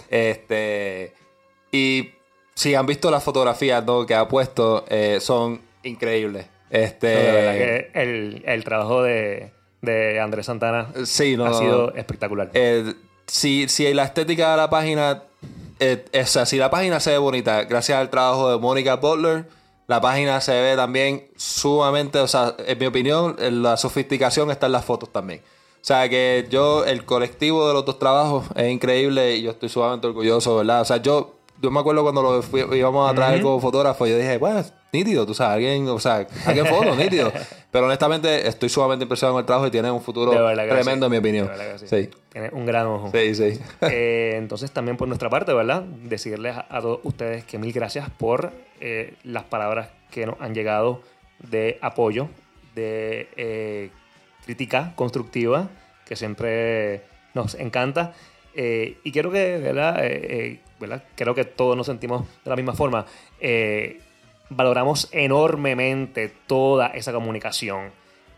Este, 0.09 1.13
y 1.73 2.11
si 2.55 2.75
han 2.75 2.87
visto 2.87 3.11
las 3.11 3.25
fotografías 3.25 3.85
¿no? 3.85 4.07
que 4.07 4.15
ha 4.15 4.29
puesto, 4.29 4.85
eh, 4.89 5.19
son 5.21 5.61
increíbles. 5.83 6.47
Este, 6.71 7.15
No, 7.15 7.21
de 7.21 7.33
verdad 7.33 7.55
que 7.55 7.91
el, 8.01 8.43
el 8.47 8.65
trabajo 8.65 9.03
de, 9.03 9.53
de 9.83 10.21
Andrés 10.21 10.47
Santana 10.47 10.89
Sí, 11.05 11.37
no, 11.37 11.45
ha 11.45 11.55
sido 11.55 11.95
espectacular. 11.95 12.51
Eh, 12.55 12.95
si, 13.27 13.69
si 13.69 13.93
la 13.93 14.05
estética 14.05 14.53
de 14.53 14.57
la 14.57 14.71
página, 14.71 15.25
eh, 15.81 16.05
o 16.15 16.27
sea, 16.27 16.47
si 16.47 16.57
la 16.57 16.71
página 16.71 17.01
se 17.01 17.11
ve 17.11 17.19
bonita, 17.19 17.65
gracias 17.65 17.99
al 17.99 18.09
trabajo 18.09 18.51
de 18.51 18.59
Mónica 18.59 18.97
Butler, 18.97 19.47
la 19.89 20.01
página 20.01 20.41
se 20.41 20.59
ve 20.61 20.77
también 20.77 21.27
sumamente, 21.37 22.19
o 22.21 22.29
sea, 22.29 22.55
en 22.59 22.79
mi 22.79 22.87
opinión, 22.87 23.37
la 23.39 23.77
sofisticación 23.77 24.51
está 24.51 24.67
en 24.67 24.73
las 24.73 24.85
fotos 24.85 25.13
también. 25.13 25.41
O 25.41 25.85
sea, 25.85 26.09
que 26.09 26.47
yo, 26.49 26.85
el 26.85 27.05
colectivo 27.05 27.67
de 27.67 27.75
los 27.75 27.85
dos 27.85 27.99
trabajos 27.99 28.47
es 28.55 28.71
increíble 28.71 29.35
y 29.35 29.43
yo 29.43 29.51
estoy 29.51 29.69
sumamente 29.69 30.07
orgulloso, 30.07 30.57
¿verdad? 30.57 30.83
O 30.83 30.85
sea, 30.85 30.99
yo, 30.99 31.35
yo 31.63 31.71
me 31.71 31.79
acuerdo 31.81 32.03
cuando 32.03 32.21
lo 32.23 32.43
fui- 32.43 32.67
íbamos 32.77 33.11
a 33.11 33.15
traer 33.15 33.41
como 33.41 33.61
fotógrafo, 33.61 34.07
yo 34.07 34.19
dije, 34.19 34.37
bueno, 34.37 34.63
nítido, 34.93 35.25
tú 35.25 35.33
sabes, 35.33 35.55
alguien, 35.55 35.89
o 35.89 35.99
sea, 36.01 36.27
alguien 36.45 36.67
foto, 36.67 36.95
nítido. 36.97 37.33
Pero 37.71 37.87
honestamente, 37.87 38.47
estoy 38.49 38.69
sumamente 38.69 39.05
impresionado 39.05 39.35
con 39.35 39.41
el 39.41 39.47
trabajo 39.47 39.67
y 39.69 39.71
tiene 39.71 39.91
un 39.91 40.03
futuro 40.03 40.33
tremendo, 40.33 40.83
sí. 40.83 41.05
en 41.07 41.11
mi 41.13 41.17
opinión. 41.19 41.47
De 41.47 41.53
verdad 41.57 41.73
que 41.73 41.79
sí. 41.79 41.87
sí. 41.89 42.11
Tiene 42.31 42.51
un 42.53 42.67
gran 42.67 42.87
ojo. 42.89 43.11
Sí, 43.15 43.35
sí. 43.35 43.61
Eh, 43.83 44.35
entonces 44.37 44.71
también 44.73 44.97
por 44.97 45.07
nuestra 45.07 45.31
parte, 45.31 45.53
¿verdad? 45.55 45.83
Decirles 45.83 46.57
a, 46.57 46.67
a 46.69 46.81
todos 46.81 46.99
ustedes 47.05 47.45
que 47.45 47.59
mil 47.59 47.73
gracias 47.73 48.11
por 48.11 48.53
eh, 48.81 49.15
las 49.23 49.45
palabras 49.45 49.89
que 50.11 50.27
nos 50.27 50.41
han 50.41 50.55
llegado 50.55 51.01
de 51.39 51.79
apoyo, 51.81 52.29
de 52.75 53.29
eh, 53.37 53.91
crítica 54.45 54.93
constructiva, 54.97 55.69
que 56.07 56.17
siempre 56.17 57.03
nos 57.35 57.55
encanta. 57.55 58.15
Y 58.55 59.13
creo 59.13 59.31
que, 59.31 59.57
¿verdad? 59.59 60.03
¿Verdad? 60.83 61.05
Creo 61.15 61.35
que 61.35 61.45
todos 61.45 61.77
nos 61.77 61.87
sentimos 61.87 62.27
de 62.45 62.51
la 62.51 62.57
misma 62.57 62.75
forma. 62.75 63.07
Eh, 63.41 64.01
valoramos 64.51 65.09
enormemente 65.13 66.33
toda 66.47 66.89
esa 66.89 67.13
comunicación. 67.13 67.91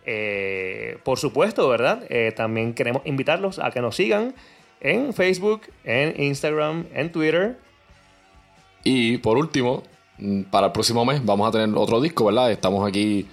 Eh, 0.07 0.99
por 1.03 1.19
supuesto, 1.19 1.69
¿verdad? 1.69 2.05
Eh, 2.11 2.33
también 2.37 2.75
queremos 2.75 3.03
invitarlos 3.07 3.59
a 3.59 3.71
que 3.71 3.81
nos 3.81 3.97
sigan 3.97 4.35
en 4.81 5.15
Facebook, 5.15 5.63
en 5.85 6.23
Instagram, 6.23 6.87
en 6.93 7.11
Twitter. 7.11 7.59
Y 8.85 9.17
por 9.19 9.39
último, 9.39 9.83
mm, 10.19 10.43
para 10.43 10.67
el 10.67 10.73
próximo 10.73 11.05
mes 11.05 11.25
vamos 11.25 11.49
a 11.49 11.53
tener 11.53 11.75
otro 11.77 12.01
disco, 12.01 12.27
¿verdad? 12.27 12.53
Estamos 12.53 12.87
aquí 12.87 13.27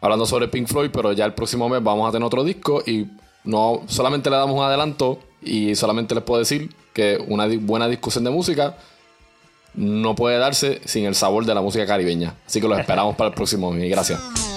hablando 0.00 0.26
sobre 0.26 0.48
Pink 0.48 0.68
Floyd, 0.68 0.90
pero 0.92 1.12
ya 1.12 1.24
el 1.24 1.32
próximo 1.32 1.68
mes 1.68 1.82
vamos 1.82 2.06
a 2.06 2.12
tener 2.12 2.26
otro 2.26 2.44
disco 2.44 2.82
y 2.86 3.08
no 3.44 3.82
solamente 3.86 4.28
le 4.28 4.36
damos 4.36 4.54
un 4.54 4.62
adelanto 4.62 5.18
y 5.42 5.74
solamente 5.74 6.14
les 6.14 6.24
puedo 6.24 6.40
decir 6.40 6.70
que 6.92 7.22
una 7.28 7.46
buena 7.60 7.88
discusión 7.88 8.24
de 8.24 8.30
música 8.30 8.76
no 9.74 10.14
puede 10.14 10.38
darse 10.38 10.80
sin 10.84 11.04
el 11.04 11.14
sabor 11.14 11.46
de 11.46 11.54
la 11.54 11.62
música 11.62 11.86
caribeña. 11.86 12.34
Así 12.46 12.60
que 12.60 12.68
los 12.68 12.78
esperamos 12.78 13.16
para 13.16 13.28
el 13.28 13.34
próximo 13.34 13.74
y 13.74 13.88
gracias. 13.88 14.49